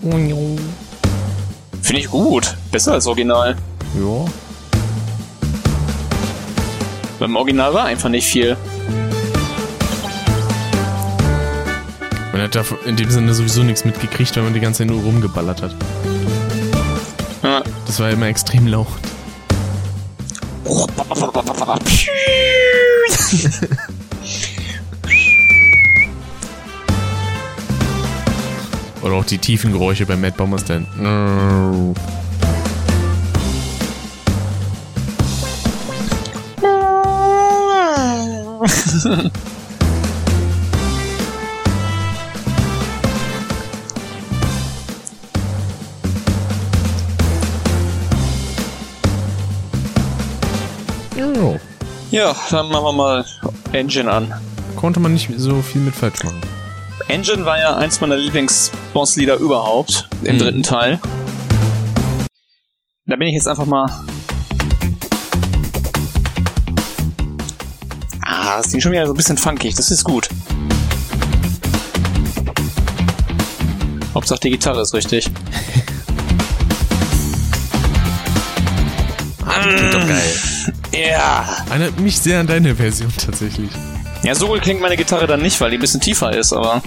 Finde 0.00 2.00
ich 2.00 2.08
gut. 2.08 2.56
Besser 2.70 2.92
als 2.92 3.08
Original. 3.08 3.56
Ja. 3.96 4.24
Beim 7.18 7.34
Original 7.34 7.74
war 7.74 7.86
einfach 7.86 8.10
nicht 8.10 8.28
viel. 8.28 8.56
Man 12.42 12.50
hat 12.50 12.56
da 12.56 12.64
in 12.88 12.96
dem 12.96 13.08
Sinne 13.08 13.32
sowieso 13.34 13.62
nichts 13.62 13.84
mitgekriegt, 13.84 14.34
weil 14.34 14.42
man 14.42 14.52
die 14.52 14.58
ganze 14.58 14.78
Zeit 14.78 14.88
nur 14.88 15.00
rumgeballert 15.00 15.62
hat. 15.62 15.76
Ja. 17.44 17.62
Das 17.86 18.00
war 18.00 18.10
immer 18.10 18.26
extrem 18.26 18.66
laut. 18.66 18.88
Oder 29.02 29.14
auch 29.14 29.24
die 29.24 29.38
tiefen 29.38 29.70
Geräusche 29.70 30.04
bei 30.04 30.16
Mad 30.16 30.34
Bombers 30.36 30.64
dann. 30.64 30.88
Ja. 31.00 31.70
Ja, 52.12 52.36
dann 52.50 52.68
machen 52.68 52.84
wir 52.84 52.92
mal 52.92 53.24
Engine 53.72 54.10
an. 54.10 54.32
Konnte 54.76 55.00
man 55.00 55.12
nicht 55.14 55.28
so 55.36 55.62
viel 55.62 55.80
mit 55.80 55.94
falsch 55.94 56.22
machen. 56.22 56.40
Engine 57.08 57.44
war 57.44 57.58
ja 57.58 57.76
eins 57.76 58.00
meiner 58.00 58.16
Lieblingsbosslieder 58.16 59.36
überhaupt 59.36 60.08
im 60.22 60.34
Mhm. 60.36 60.38
dritten 60.38 60.62
Teil. 60.62 61.00
Da 63.06 63.16
bin 63.16 63.28
ich 63.28 63.34
jetzt 63.34 63.48
einfach 63.48 63.66
mal. 63.66 63.86
Ah, 68.24 68.58
das 68.58 68.68
klingt 68.68 68.82
schon 68.82 68.92
wieder 68.92 69.06
so 69.06 69.14
ein 69.14 69.16
bisschen 69.16 69.38
funkig. 69.38 69.74
Das 69.74 69.90
ist 69.90 70.04
gut. 70.04 70.28
Hauptsache 74.14 74.40
die 74.40 74.50
Gitarre 74.50 74.82
ist 74.82 74.92
richtig. 74.94 75.30
Klingt 79.62 79.94
doch 79.94 80.06
geil. 80.06 80.34
Ja. 81.10 81.64
Erinnert 81.68 81.98
mich 82.00 82.20
sehr 82.20 82.40
an 82.40 82.46
deine 82.46 82.76
Version 82.76 83.12
tatsächlich. 83.16 83.70
Ja, 84.22 84.34
so 84.34 84.46
gut 84.46 84.62
klingt 84.62 84.80
meine 84.80 84.96
Gitarre 84.96 85.26
dann 85.26 85.42
nicht, 85.42 85.60
weil 85.60 85.70
die 85.70 85.78
ein 85.78 85.80
bisschen 85.80 86.00
tiefer 86.00 86.36
ist, 86.36 86.52
aber. 86.52 86.82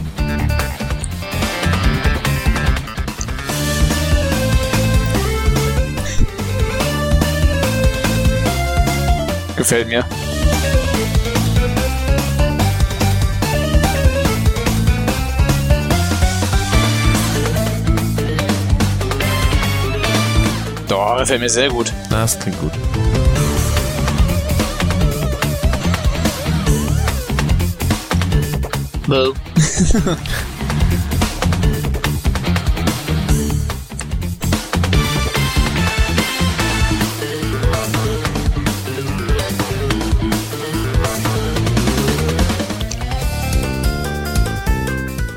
Gefällt 9.57 9.88
mir. 9.88 10.05
Doch, 20.88 21.18
gefällt 21.18 21.41
mir 21.41 21.49
sehr 21.49 21.70
gut. 21.70 21.91
Das 22.09 22.39
klingt 22.39 22.59
gut. 22.59 22.72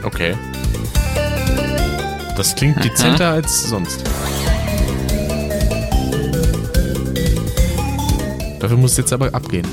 Okay. 0.03 0.35
Das 2.37 2.55
klingt 2.55 2.83
dezenter 2.83 3.33
als 3.33 3.65
sonst. 3.65 4.03
Dafür 8.61 8.77
muss 8.79 8.93
es 8.93 8.97
jetzt 8.97 9.13
aber 9.13 9.35
abgehen. 9.35 9.67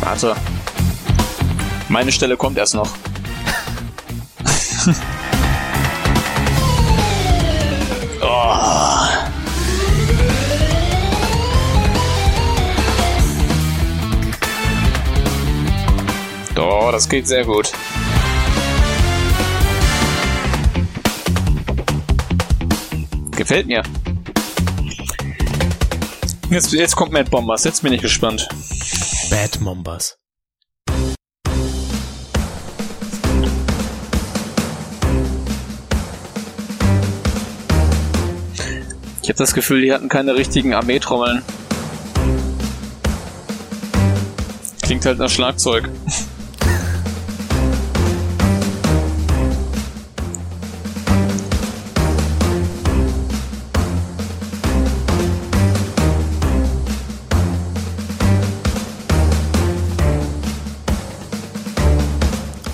Warte. 0.00 0.36
Meine 1.94 2.10
Stelle 2.10 2.36
kommt 2.36 2.58
erst 2.58 2.74
noch. 2.74 2.90
oh. 8.20 8.56
Oh, 16.56 16.88
das 16.90 17.08
geht 17.08 17.28
sehr 17.28 17.44
gut. 17.44 17.70
Gefällt 23.36 23.68
mir. 23.68 23.84
Jetzt, 26.50 26.72
jetzt 26.72 26.96
kommt 26.96 27.12
Mad 27.12 27.30
Bombers. 27.30 27.62
Jetzt 27.62 27.84
bin 27.84 27.92
ich 27.92 28.02
gespannt. 28.02 28.48
Bad 29.30 29.60
Mombas. 29.60 30.18
Ich 39.24 39.30
habe 39.30 39.38
das 39.38 39.54
Gefühl, 39.54 39.80
die 39.80 39.90
hatten 39.90 40.10
keine 40.10 40.34
richtigen 40.34 40.74
Armeetrommeln. 40.74 41.40
Klingt 44.82 45.06
halt 45.06 45.18
nach 45.18 45.30
Schlagzeug. 45.30 45.88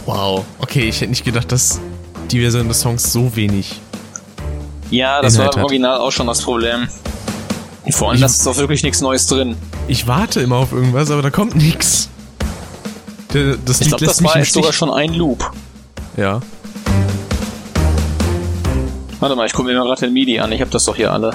Wow. 0.05 0.44
Okay, 0.59 0.88
ich 0.88 1.01
hätte 1.01 1.11
nicht 1.11 1.24
gedacht, 1.24 1.53
dass 1.53 1.78
die 2.32 2.40
Version 2.40 2.66
des 2.66 2.80
Songs 2.80 3.12
so 3.12 3.36
wenig. 3.36 3.80
Ja, 4.91 5.22
das 5.22 5.34
Inhalt 5.34 5.49
war 5.49 5.55
im 5.55 5.59
hat. 5.61 5.64
Original 5.64 5.99
auch 5.99 6.11
schon 6.11 6.26
das 6.26 6.43
Problem. 6.43 6.88
Vor 7.91 8.09
allem, 8.09 8.16
Ich- 8.16 8.20
da 8.20 8.26
ist 8.26 8.47
auch 8.47 8.57
wirklich 8.57 8.82
nichts 8.82 9.01
Neues 9.01 9.26
drin. 9.26 9.57
Ich 9.88 10.07
warte 10.07 10.41
immer 10.41 10.57
auf 10.57 10.72
irgendwas, 10.72 11.11
aber 11.11 11.22
da 11.22 11.30
kommt 11.30 11.57
nichts. 11.57 12.09
Das 13.64 13.80
Ich 13.80 13.88
glaube, 13.88 14.05
das 14.05 14.22
war 14.24 14.38
jetzt 14.38 14.53
sogar 14.53 14.72
schon 14.72 14.91
ein 14.91 15.14
Loop. 15.14 15.53
Ja. 16.16 16.41
Warte 19.20 19.36
mal, 19.36 19.47
ich 19.47 19.53
gucke 19.53 19.68
mir 19.68 19.78
mal 19.78 19.84
gerade 19.84 20.01
den 20.03 20.12
MIDI 20.12 20.41
an. 20.41 20.51
Ich 20.53 20.61
habe 20.61 20.70
das 20.70 20.84
doch 20.84 20.97
hier 20.97 21.12
alle. 21.12 21.32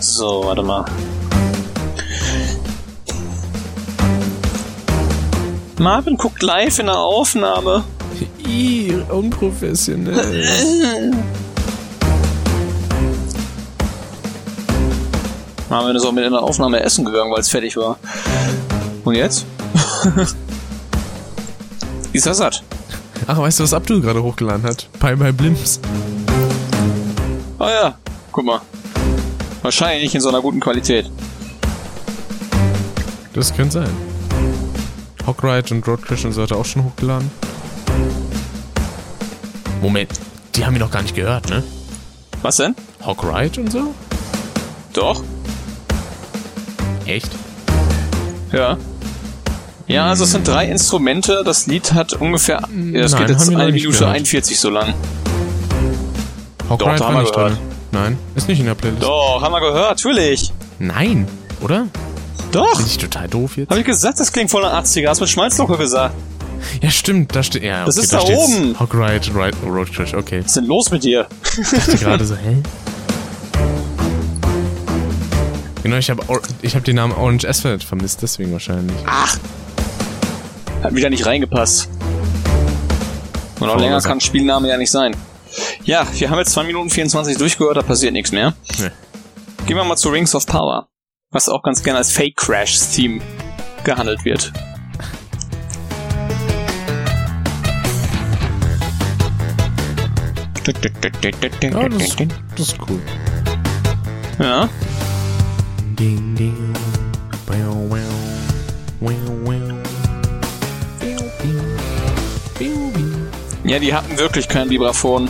So, 0.00 0.42
warte 0.44 0.62
mal. 0.62 0.84
Marvin 5.86 6.16
guckt 6.16 6.42
live 6.42 6.80
in 6.80 6.86
der 6.86 6.98
Aufnahme. 6.98 7.84
Ih, 8.44 8.92
unprofessionell. 9.08 11.12
Marvin 15.70 15.94
ist 15.94 16.04
auch 16.04 16.10
mit 16.10 16.24
in 16.24 16.32
der 16.32 16.42
Aufnahme 16.42 16.80
essen 16.80 17.04
gegangen, 17.04 17.30
weil 17.30 17.38
es 17.38 17.48
fertig 17.48 17.76
war. 17.76 18.00
Und 19.04 19.14
jetzt? 19.14 19.46
ist 22.12 22.26
er 22.26 22.34
satt. 22.34 22.64
Ach, 23.28 23.38
weißt 23.38 23.60
du, 23.60 23.62
was 23.62 23.72
Abdul 23.72 24.00
gerade 24.00 24.20
hochgeladen 24.20 24.64
hat? 24.64 24.88
Bye 24.98 25.16
Bye 25.16 25.32
Blimps. 25.32 25.78
Ah 27.60 27.70
ja, 27.70 27.96
guck 28.32 28.44
mal. 28.44 28.60
Wahrscheinlich 29.62 30.02
nicht 30.02 30.16
in 30.16 30.20
so 30.20 30.30
einer 30.30 30.40
guten 30.40 30.58
Qualität. 30.58 31.08
Das 33.34 33.54
könnte 33.54 33.84
sein. 33.84 34.15
Hawkride 35.26 35.74
und 35.74 35.86
Road 35.88 36.02
Crash 36.02 36.24
und 36.24 36.32
so 36.32 36.42
hat 36.42 36.50
er 36.52 36.58
auch 36.58 36.64
schon 36.64 36.84
hochgeladen. 36.84 37.30
Moment, 39.82 40.10
die 40.54 40.64
haben 40.64 40.74
ihn 40.74 40.80
noch 40.80 40.90
gar 40.90 41.02
nicht 41.02 41.14
gehört, 41.14 41.48
ne? 41.48 41.62
Was 42.42 42.56
denn? 42.56 42.74
Hawkride 43.04 43.60
und 43.60 43.72
so? 43.72 43.94
Doch? 44.92 45.22
Echt? 47.06 47.30
Ja. 48.52 48.76
Ja, 49.86 50.06
also 50.08 50.24
es 50.24 50.32
sind 50.32 50.46
drei 50.48 50.66
Instrumente. 50.66 51.42
Das 51.44 51.66
Lied 51.66 51.92
hat 51.92 52.14
ungefähr. 52.14 52.60
Ja, 52.92 53.00
es 53.04 53.12
Nein, 53.12 53.20
geht 53.22 53.30
jetzt 53.30 53.46
haben 53.46 53.50
wir 53.50 53.58
eine 53.58 53.72
Minute 53.72 53.98
gehört. 53.98 54.14
41 54.14 54.58
so 54.58 54.70
lang. 54.70 54.94
Hawkride 56.68 56.92
haben 56.92 57.00
war 57.00 57.12
wir 57.14 57.20
nicht 57.20 57.34
gehört. 57.34 57.52
drin. 57.52 57.58
Nein, 57.92 58.18
ist 58.34 58.48
nicht 58.48 58.58
in 58.58 58.66
der 58.66 58.74
Playlist. 58.74 59.02
Doch, 59.02 59.40
haben 59.40 59.52
wir 59.52 59.60
gehört, 59.60 59.90
natürlich. 59.90 60.52
Nein, 60.78 61.28
oder? 61.60 61.86
Doch. 62.56 62.76
Bin 62.78 62.86
ich 62.86 62.96
total 62.96 63.28
doof 63.28 63.58
jetzt? 63.58 63.70
Hab 63.70 63.76
ich 63.76 63.84
gesagt, 63.84 64.18
das 64.18 64.32
klingt 64.32 64.50
voll 64.50 64.62
nach 64.62 64.82
80er. 64.82 65.08
Hast 65.08 65.20
mit 65.20 65.28
Schmalzlocke 65.28 65.76
gesagt. 65.76 66.14
Ja, 66.80 66.90
stimmt, 66.90 67.36
da 67.36 67.42
steht. 67.42 67.62
Ja, 67.62 67.84
Das 67.84 67.96
okay, 67.96 68.04
ist 68.04 68.12
da 68.14 68.20
steht's. 68.22 68.38
oben. 68.48 68.80
Hawkride, 68.80 69.34
Right, 69.34 69.54
Road 69.62 69.92
Crash, 69.92 70.14
okay. 70.14 70.38
Was 70.40 70.46
ist 70.46 70.56
denn 70.56 70.64
los 70.64 70.90
mit 70.90 71.04
dir? 71.04 71.26
Ich 71.60 71.68
dachte 71.70 71.96
gerade 71.98 72.24
so, 72.24 72.34
hä? 72.34 72.62
Genau, 75.82 75.96
ich 75.96 76.08
habe 76.08 76.22
ich 76.62 76.74
hab 76.74 76.82
den 76.84 76.96
Namen 76.96 77.12
Orange 77.12 77.46
Asphalt 77.46 77.84
vermisst, 77.84 78.22
deswegen 78.22 78.52
wahrscheinlich. 78.52 78.96
Ach. 79.06 79.36
Hat 80.82 80.94
wieder 80.94 81.10
nicht 81.10 81.26
reingepasst. 81.26 81.88
Und 83.60 83.68
Voll 83.68 83.80
länger 83.80 84.00
kann 84.00 84.20
Spielname 84.20 84.68
ja 84.68 84.78
nicht 84.78 84.90
sein. 84.90 85.14
Ja, 85.84 86.06
wir 86.14 86.30
haben 86.30 86.38
jetzt 86.38 86.52
2 86.52 86.64
Minuten 86.64 86.88
24 86.90 87.36
durchgehört, 87.36 87.76
da 87.76 87.82
passiert 87.82 88.14
nichts 88.14 88.32
mehr. 88.32 88.54
Nee. 88.80 88.90
Gehen 89.66 89.76
wir 89.76 89.84
mal 89.84 89.96
zu 89.96 90.08
Rings 90.08 90.34
of 90.34 90.46
Power. 90.46 90.88
Was 91.36 91.50
auch 91.50 91.62
ganz 91.62 91.82
gerne 91.82 91.98
als 91.98 92.12
Fake 92.12 92.34
Crash 92.34 92.78
Team 92.94 93.20
gehandelt 93.84 94.24
wird. 94.24 94.50
Ja, 101.62 101.88
das, 101.90 102.16
das 102.56 102.68
ist 102.68 102.78
cool. 102.88 103.02
Ja, 104.38 104.66
Ding, 105.98 106.34
ding. 106.36 106.74
Wow. 107.48 107.98
Wow, 109.00 109.12
wow. 109.44 109.60
Ja, 113.64 113.78
die 113.78 113.92
hatten 113.92 114.16
wirklich 114.16 114.48
kein 114.48 114.70
Vibraphon. 114.70 115.28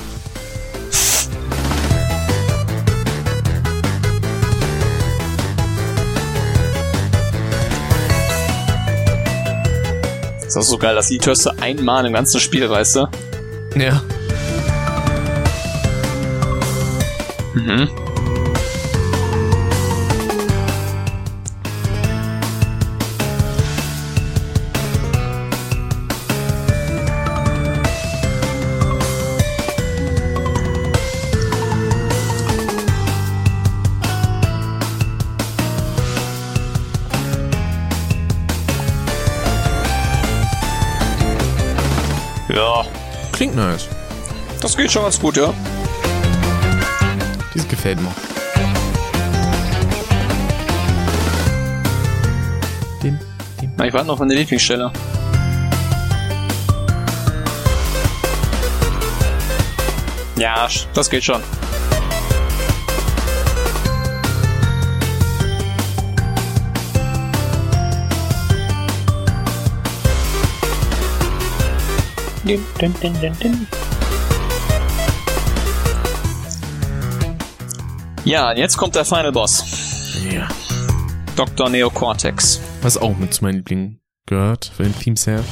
Ist 10.56 10.68
auch 10.68 10.70
so 10.70 10.78
geil, 10.78 10.94
das 10.94 11.10
Lied 11.10 11.26
hörst 11.26 11.44
du 11.44 11.50
einmal 11.60 12.06
im 12.06 12.14
ganzen 12.14 12.40
Spiel, 12.40 12.70
weißt 12.70 12.96
du? 12.96 13.08
Ja. 13.74 14.00
Mhm. 17.52 17.90
Schon 44.96 45.04
ganz 45.04 45.20
gut, 45.20 45.36
ja. 45.36 45.52
Dies 47.54 47.68
gefällt 47.68 48.00
mir. 48.00 48.14
Den, 53.02 53.18
den. 53.60 53.72
Na, 53.76 53.86
ich 53.86 53.92
warte 53.92 54.06
noch 54.06 54.14
auf 54.14 54.20
meine 54.20 54.34
Lieblingsstelle. 54.34 54.90
Ja, 60.38 60.66
das 60.94 61.10
geht 61.10 61.24
schon. 61.24 61.42
Ja, 78.26 78.52
jetzt 78.52 78.76
kommt 78.76 78.96
der 78.96 79.04
Final 79.04 79.30
Boss. 79.30 79.64
Ja. 80.28 80.48
Dr. 81.36 81.70
Neocortex. 81.70 82.60
Was 82.82 82.98
auch 82.98 83.16
mit 83.16 83.32
zu 83.32 83.44
meinen 83.44 83.58
Lieblingen 83.58 84.00
gehört, 84.26 84.72
für 84.76 84.82
den 84.82 84.98
Themes 84.98 85.28
her. 85.28 85.44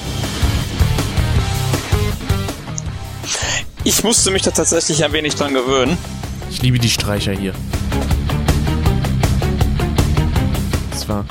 Ich 3.84 4.02
musste 4.02 4.32
mich 4.32 4.42
da 4.42 4.50
tatsächlich 4.50 5.04
ein 5.04 5.12
wenig 5.12 5.36
dran 5.36 5.54
gewöhnen. 5.54 5.96
Ich 6.50 6.62
liebe 6.62 6.80
die 6.80 6.90
Streicher 6.90 7.30
hier. 7.30 7.54
Das 10.90 11.08
war. 11.08 11.24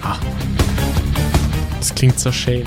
Ah. 0.00 0.16
Das 1.80 1.94
klingt 1.94 2.20
so 2.20 2.30
schön. 2.30 2.66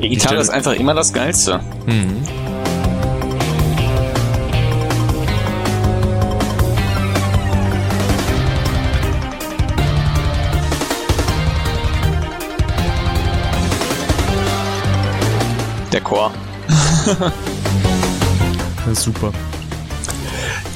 Die 0.00 0.08
Gitarre 0.08 0.36
ist 0.36 0.48
einfach 0.48 0.72
immer 0.72 0.94
das 0.94 1.12
Geilste. 1.12 1.60
Mhm. 1.84 2.45
Das 18.86 18.98
ist 18.98 19.04
super. 19.04 19.32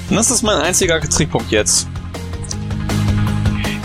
Und 0.09 0.17
das 0.17 0.31
ist 0.31 0.43
mein 0.43 0.61
einziger 0.61 1.01
Trickpunkt 1.01 1.53
jetzt. 1.53 1.87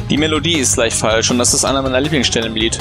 Die 0.09 0.17
Melodie 0.17 0.57
ist 0.57 0.75
leicht 0.77 0.97
falsch 0.97 1.29
und 1.29 1.37
das 1.37 1.53
ist 1.53 1.63
einer 1.63 1.83
meiner 1.83 2.01
Lieblingsstellen 2.01 2.51
im 2.51 2.55
Lied. 2.55 2.79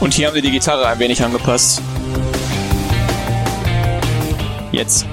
Und 0.00 0.14
hier 0.14 0.28
haben 0.28 0.34
wir 0.34 0.42
die 0.42 0.52
Gitarre 0.52 0.86
ein 0.86 0.98
wenig 1.00 1.22
angepasst. 1.24 1.82
Jetzt. 4.78 5.06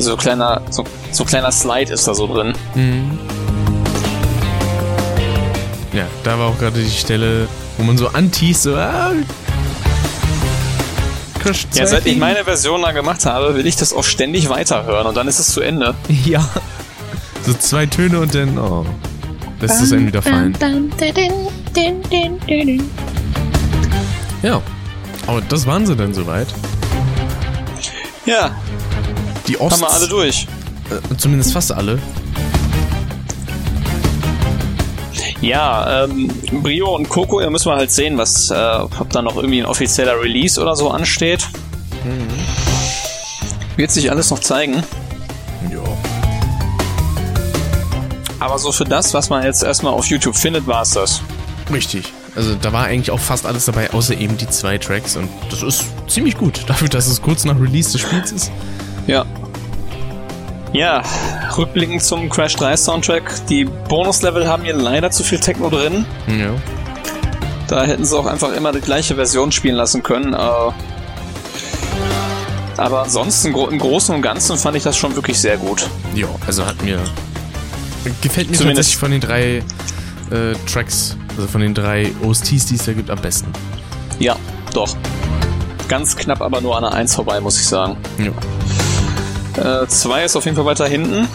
So 0.00 0.16
kleiner, 0.16 0.60
so 0.68 0.84
So 1.12 1.22
ein 1.22 1.26
kleiner 1.28 1.52
Slide 1.52 1.92
ist 1.92 2.08
da 2.08 2.12
so 2.12 2.26
drin. 2.26 2.54
Mhm. 2.74 3.18
Ja, 5.92 6.06
da 6.24 6.38
war 6.40 6.48
auch 6.48 6.58
gerade 6.58 6.80
die 6.82 6.90
Stelle, 6.90 7.46
wo 7.78 7.84
man 7.84 7.96
so 7.96 8.08
antießt, 8.08 8.62
so, 8.64 8.74
ah, 8.74 9.12
ja, 11.74 11.86
seit 11.86 12.04
ich 12.06 12.18
meine 12.18 12.44
Version 12.44 12.82
da 12.82 12.90
gemacht 12.90 13.24
habe, 13.26 13.54
will 13.54 13.66
ich 13.66 13.76
das 13.76 13.92
auch 13.92 14.04
ständig 14.04 14.48
weiterhören 14.48 15.06
und 15.06 15.16
dann 15.16 15.28
ist 15.28 15.38
es 15.38 15.54
zu 15.54 15.60
Ende. 15.60 15.94
Ja. 16.24 16.48
So 17.46 17.54
zwei 17.54 17.86
Töne 17.86 18.18
und 18.18 18.34
dann, 18.34 18.58
oh, 18.58 18.84
lässt 19.60 19.80
es 19.80 19.92
einem 19.92 20.06
wieder 20.08 20.20
fallen. 20.20 20.56
Ja. 24.42 24.60
Aber 25.26 25.40
das 25.42 25.66
waren 25.66 25.86
sie 25.86 25.94
dann 25.94 26.12
soweit. 26.12 26.48
Ja. 28.30 28.54
Die 29.48 29.58
Osts, 29.58 29.82
Haben 29.82 29.90
wir 29.90 29.92
alle 29.92 30.06
durch. 30.06 30.46
Äh, 30.88 31.16
zumindest 31.16 31.52
fast 31.52 31.72
alle. 31.72 31.98
Ja, 35.40 36.04
ähm, 36.04 36.30
Brio 36.62 36.94
und 36.94 37.08
Coco, 37.08 37.40
ihr 37.40 37.50
müssen 37.50 37.72
wir 37.72 37.76
halt 37.76 37.90
sehen, 37.90 38.18
was, 38.18 38.50
äh, 38.50 38.54
ob 38.54 39.10
da 39.10 39.20
noch 39.20 39.34
irgendwie 39.34 39.60
ein 39.60 39.66
offizieller 39.66 40.20
Release 40.20 40.60
oder 40.60 40.76
so 40.76 40.90
ansteht. 40.90 41.48
Mhm. 42.04 42.28
Wird 43.76 43.90
sich 43.90 44.10
alles 44.12 44.30
noch 44.30 44.38
zeigen. 44.38 44.84
Ja. 45.72 45.80
Aber 48.38 48.58
so 48.58 48.70
für 48.70 48.84
das, 48.84 49.12
was 49.12 49.28
man 49.28 49.42
jetzt 49.42 49.64
erstmal 49.64 49.92
auf 49.92 50.06
YouTube 50.06 50.36
findet, 50.36 50.68
war 50.68 50.82
es 50.82 50.90
das. 50.92 51.20
Richtig. 51.72 52.12
Also 52.36 52.54
da 52.54 52.72
war 52.72 52.84
eigentlich 52.84 53.10
auch 53.10 53.20
fast 53.20 53.46
alles 53.46 53.64
dabei, 53.64 53.90
außer 53.90 54.16
eben 54.16 54.36
die 54.36 54.48
zwei 54.48 54.78
Tracks. 54.78 55.16
Und 55.16 55.28
das 55.50 55.62
ist 55.62 55.84
ziemlich 56.08 56.36
gut, 56.36 56.62
dafür, 56.66 56.88
dass 56.88 57.06
es 57.06 57.20
kurz 57.20 57.44
nach 57.44 57.58
Release 57.58 57.92
des 57.92 58.00
Spiels 58.00 58.32
ist. 58.32 58.50
Ja. 59.06 59.24
Ja, 60.72 61.02
rückblickend 61.56 62.00
zum 62.02 62.30
Crash 62.30 62.54
3 62.54 62.76
Soundtrack. 62.76 63.46
Die 63.48 63.64
Bonuslevel 63.64 64.46
haben 64.46 64.62
hier 64.62 64.74
leider 64.74 65.10
zu 65.10 65.24
viel 65.24 65.40
Techno 65.40 65.68
drin. 65.68 66.06
Ja. 66.28 66.54
Da 67.66 67.84
hätten 67.84 68.04
sie 68.04 68.16
auch 68.16 68.26
einfach 68.26 68.52
immer 68.54 68.70
die 68.70 68.80
gleiche 68.80 69.16
Version 69.16 69.50
spielen 69.50 69.74
lassen 69.74 70.04
können. 70.04 70.32
Äh, 70.32 70.72
aber 72.76 73.02
ansonsten 73.02 73.54
im 73.54 73.78
Großen 73.78 74.14
und 74.14 74.22
Ganzen 74.22 74.56
fand 74.56 74.76
ich 74.76 74.82
das 74.82 74.96
schon 74.96 75.14
wirklich 75.16 75.38
sehr 75.38 75.56
gut. 75.56 75.88
Ja, 76.14 76.28
also 76.46 76.64
hat 76.64 76.82
mir. 76.82 76.98
Gefällt 78.22 78.50
mir 78.50 78.56
Zumindest 78.56 78.92
tatsächlich 78.92 78.96
von 78.96 79.10
den 79.10 79.20
drei 79.20 79.62
äh, 80.30 80.54
Tracks, 80.66 81.16
also 81.36 81.48
von 81.48 81.60
den 81.60 81.74
drei 81.74 82.10
OSTs, 82.22 82.66
die 82.66 82.74
es 82.74 82.84
da 82.84 82.92
gibt, 82.92 83.10
am 83.10 83.20
besten. 83.20 83.52
Ja, 84.18 84.36
doch. 84.72 84.96
Ganz 85.88 86.16
knapp 86.16 86.40
aber 86.40 86.60
nur 86.60 86.76
an 86.76 86.82
der 86.82 86.92
1 86.92 87.14
vorbei, 87.14 87.40
muss 87.40 87.58
ich 87.58 87.66
sagen. 87.66 87.96
Ja. 88.18 89.82
Äh, 89.82 89.88
zwei 89.88 90.24
ist 90.24 90.36
auf 90.36 90.44
jeden 90.44 90.56
Fall 90.56 90.66
weiter 90.66 90.86
hinten. 90.86 91.28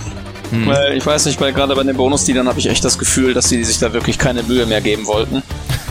Hm. 0.52 0.68
Weil 0.68 0.98
ich 0.98 1.06
weiß 1.06 1.26
nicht, 1.26 1.42
weil 1.42 1.54
gerade 1.54 1.76
bei 1.76 1.84
den 1.84 1.98
Bonus-Dealern 1.98 2.48
habe 2.48 2.60
ich 2.60 2.70
echt 2.70 2.86
das 2.86 2.98
Gefühl, 2.98 3.34
dass 3.34 3.50
sie 3.50 3.64
sich 3.64 3.80
da 3.80 3.94
wirklich 3.94 4.18
keine 4.18 4.44
Mühe 4.44 4.66
mehr 4.66 4.82
geben 4.82 5.06
wollten. 5.08 5.42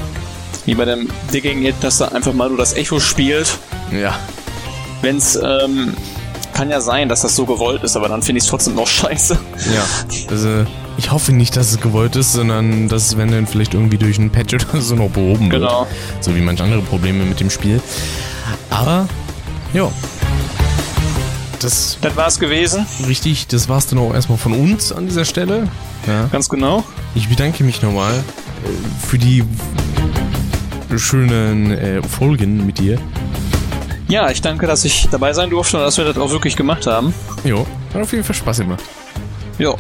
Wie 0.65 0.75
bei 0.75 0.85
dem 0.85 1.09
Digging 1.33 1.61
Hit, 1.61 1.77
dass 1.83 1.99
da 1.99 2.09
einfach 2.09 2.33
mal 2.33 2.49
nur 2.49 2.59
das 2.59 2.75
Echo 2.75 3.01
spielt. 3.01 3.59
Ja. 3.93 4.19
Wenn's, 5.03 5.37
ähm, 5.37 5.95
kann 6.55 6.71
ja 6.71 6.81
sein, 6.81 7.09
dass 7.09 7.21
das 7.21 7.37
so 7.37 7.45
gewollt 7.45 7.83
ist, 7.83 7.97
aber 7.97 8.09
dann 8.09 8.23
finde 8.23 8.39
ich 8.39 8.45
es 8.45 8.51
trotzdem 8.51 8.75
noch 8.75 8.87
scheiße. 8.87 9.39
Ja, 9.75 9.85
also 10.31 10.65
ich 10.97 11.11
hoffe 11.11 11.33
nicht, 11.33 11.57
dass 11.57 11.73
es 11.73 11.81
gewollt 11.81 12.17
ist, 12.17 12.33
sondern 12.33 12.89
dass 12.89 13.09
es, 13.09 13.17
wenn 13.19 13.31
dann 13.31 13.47
vielleicht 13.47 13.75
irgendwie 13.75 13.99
durch 13.99 14.19
ein 14.19 14.31
Patch 14.31 14.55
oder 14.73 14.81
so 14.81 14.95
noch 14.95 15.11
behoben 15.11 15.51
wird. 15.51 15.63
Genau. 15.63 15.87
So 16.21 16.35
wie 16.35 16.41
manche 16.41 16.65
andere 16.65 16.83
Probleme 16.83 17.25
mit 17.25 17.41
dem 17.41 17.51
Spiel. 17.51 17.81
Aber, 18.71 19.09
ja, 19.73 19.91
das, 21.61 21.99
das 22.01 22.15
war's 22.17 22.39
gewesen. 22.39 22.87
Richtig, 23.07 23.47
das 23.49 23.69
war's 23.69 23.87
dann 23.87 23.99
auch 23.99 24.13
erstmal 24.13 24.39
von 24.39 24.53
uns 24.53 24.93
an 24.93 25.07
dieser 25.07 25.25
Stelle. 25.25 25.69
Ja. 26.07 26.27
Ganz 26.27 26.49
genau. 26.49 26.85
Ich 27.15 27.29
bedanke 27.29 27.65
mich 27.65 27.81
nochmal 27.81 28.13
äh, 28.13 29.07
für 29.07 29.19
die 29.19 29.43
schönen 30.97 31.71
äh, 31.73 32.03
Folgen 32.03 32.67
mit 32.67 32.79
dir. 32.79 32.99
Ja, 34.09 34.31
ich 34.31 34.43
danke, 34.43 34.67
dass 34.67 34.85
ich 34.85 35.09
dabei 35.11 35.33
sein 35.33 35.51
durfte 35.51 35.79
und 35.79 35.83
dass 35.83 35.97
wir 35.97 36.05
das 36.05 36.19
auch 36.19 36.31
wirklich 36.31 36.57
gemacht 36.57 36.87
haben. 36.87 37.15
Jo, 37.43 37.67
hat 37.93 38.03
auf 38.03 38.13
jeden 38.13 38.25
Fall 38.25 38.35
Spaß 38.35 38.59
gemacht. 38.59 38.83
Jo, 39.59 39.77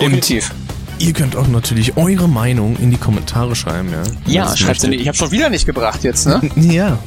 definitiv. 0.00 0.50
Und 0.50 1.06
ihr 1.06 1.12
könnt 1.12 1.36
auch 1.36 1.46
natürlich 1.46 1.96
eure 1.96 2.28
Meinung 2.28 2.76
in 2.76 2.90
die 2.90 2.96
Kommentare 2.96 3.54
schreiben, 3.54 3.90
ja. 3.92 4.02
Ja, 4.46 4.56
schreibt 4.56 4.80
sie 4.80 4.88
nicht. 4.88 5.00
Ich 5.00 5.08
habe 5.08 5.16
schon 5.16 5.30
wieder 5.30 5.50
nicht 5.50 5.66
gebracht 5.66 6.02
jetzt, 6.02 6.26
ne? 6.26 6.40
Ja. 6.56 6.98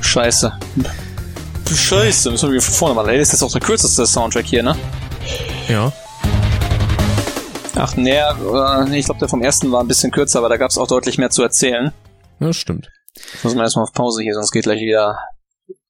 Scheiße. 0.00 0.52
Scheiße, 1.74 2.30
müssen 2.30 2.52
wir 2.52 2.60
von 2.60 2.74
vorne 2.74 2.94
machen. 2.94 3.06
Das 3.06 3.28
ist 3.28 3.32
jetzt 3.32 3.42
auch 3.42 3.52
der 3.52 3.60
kürzeste 3.60 4.06
Soundtrack 4.06 4.44
hier, 4.44 4.62
ne? 4.62 4.76
Ja. 5.68 5.92
Ach, 7.74 7.96
nee, 7.96 8.10
äh, 8.10 8.98
ich 8.98 9.06
glaube, 9.06 9.20
der 9.20 9.28
vom 9.28 9.40
ersten 9.42 9.72
war 9.72 9.80
ein 9.80 9.88
bisschen 9.88 10.10
kürzer, 10.10 10.40
aber 10.40 10.50
da 10.50 10.58
gab 10.58 10.70
es 10.70 10.76
auch 10.76 10.86
deutlich 10.86 11.16
mehr 11.16 11.30
zu 11.30 11.42
erzählen. 11.42 11.92
Ja, 12.40 12.52
stimmt. 12.52 12.90
Muss 13.42 13.54
man 13.54 13.64
erstmal 13.64 13.84
auf 13.84 13.92
Pause 13.92 14.22
hier, 14.22 14.34
sonst 14.34 14.52
geht 14.52 14.64
gleich 14.64 14.80
wieder 14.80 15.18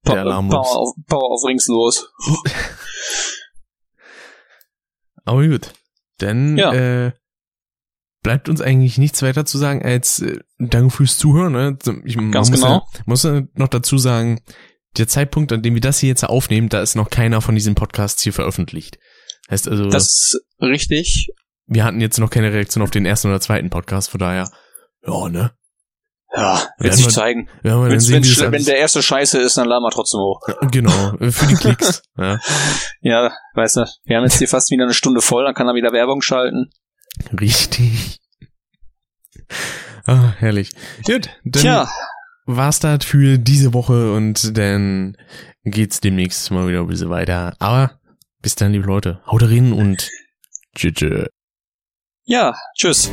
pa 0.02 0.14
Alarm 0.14 0.48
Power, 0.48 0.76
auf, 0.76 0.94
Power 1.06 1.32
auf 1.32 1.44
Rings 1.44 1.66
los. 1.68 2.12
aber 5.24 5.46
gut. 5.46 5.72
Denn 6.20 6.56
ja. 6.56 6.72
äh, 6.72 7.12
bleibt 8.22 8.48
uns 8.48 8.60
eigentlich 8.60 8.98
nichts 8.98 9.22
weiter 9.22 9.44
zu 9.44 9.58
sagen 9.58 9.82
als 9.82 10.20
äh, 10.20 10.40
Danke 10.58 10.90
fürs 10.90 11.18
Zuhören. 11.18 11.52
Ne? 11.52 11.78
Ich, 12.04 12.16
Ganz 12.16 12.50
muss 12.50 12.60
genau. 12.60 12.86
Ja, 12.94 13.00
muss 13.06 13.22
ja 13.24 13.42
noch 13.54 13.68
dazu 13.68 13.98
sagen, 13.98 14.40
der 14.96 15.08
Zeitpunkt, 15.08 15.52
an 15.52 15.62
dem 15.62 15.74
wir 15.74 15.80
das 15.80 15.98
hier 15.98 16.10
jetzt 16.10 16.24
aufnehmen, 16.24 16.68
da 16.68 16.82
ist 16.82 16.94
noch 16.94 17.10
keiner 17.10 17.40
von 17.40 17.54
diesen 17.54 17.74
Podcasts 17.74 18.22
hier 18.22 18.32
veröffentlicht. 18.32 18.98
Heißt 19.50 19.68
also. 19.68 19.88
Das 19.88 20.04
ist 20.04 20.40
richtig. 20.60 21.28
Wir 21.66 21.84
hatten 21.84 22.00
jetzt 22.00 22.18
noch 22.18 22.30
keine 22.30 22.52
Reaktion 22.52 22.82
auf 22.82 22.90
den 22.90 23.06
ersten 23.06 23.28
oder 23.28 23.40
zweiten 23.40 23.70
Podcast, 23.70 24.10
von 24.10 24.20
daher, 24.20 24.50
ja, 25.06 25.28
ne? 25.28 25.52
Ja, 26.34 26.62
wird 26.78 26.94
sich 26.94 27.08
zeigen. 27.08 27.48
Ja, 27.62 27.82
wenn, 27.82 28.00
sehen, 28.00 28.24
wenn, 28.24 28.52
wenn 28.52 28.64
der 28.64 28.78
erste 28.78 29.02
scheiße 29.02 29.38
ist, 29.38 29.58
dann 29.58 29.68
laden 29.68 29.82
wir 29.82 29.90
trotzdem 29.90 30.20
hoch. 30.20 30.40
Genau, 30.70 31.12
für 31.18 31.46
die 31.46 31.54
Klicks. 31.54 32.02
ja. 32.16 32.38
ja, 33.00 33.32
weißt 33.54 33.76
du, 33.76 33.86
wir 34.04 34.16
haben 34.16 34.24
jetzt 34.24 34.38
hier 34.38 34.48
fast 34.48 34.70
wieder 34.70 34.84
eine 34.84 34.94
Stunde 34.94 35.20
voll, 35.20 35.44
dann 35.44 35.54
kann 35.54 35.68
er 35.68 35.74
wieder 35.74 35.92
Werbung 35.92 36.22
schalten. 36.22 36.70
Richtig. 37.38 38.18
Ah, 40.06 40.32
herrlich. 40.38 40.70
Gut, 41.06 41.28
dann 41.44 41.62
Tja 41.62 41.88
war's 42.46 42.80
das 42.80 43.04
für 43.04 43.38
diese 43.38 43.74
Woche 43.74 44.12
und 44.12 44.56
dann 44.56 45.16
geht's 45.64 46.00
demnächst 46.00 46.50
mal 46.50 46.68
wieder 46.68 46.80
ein 46.80 46.86
bisschen 46.86 47.10
weiter. 47.10 47.54
Aber 47.58 47.98
bis 48.40 48.54
dann, 48.54 48.72
liebe 48.72 48.86
Leute, 48.86 49.20
haut 49.26 49.42
rein 49.42 49.72
und 49.72 50.10
tschüss. 50.74 51.28
Ja, 52.24 52.54
tschüss. 52.76 53.10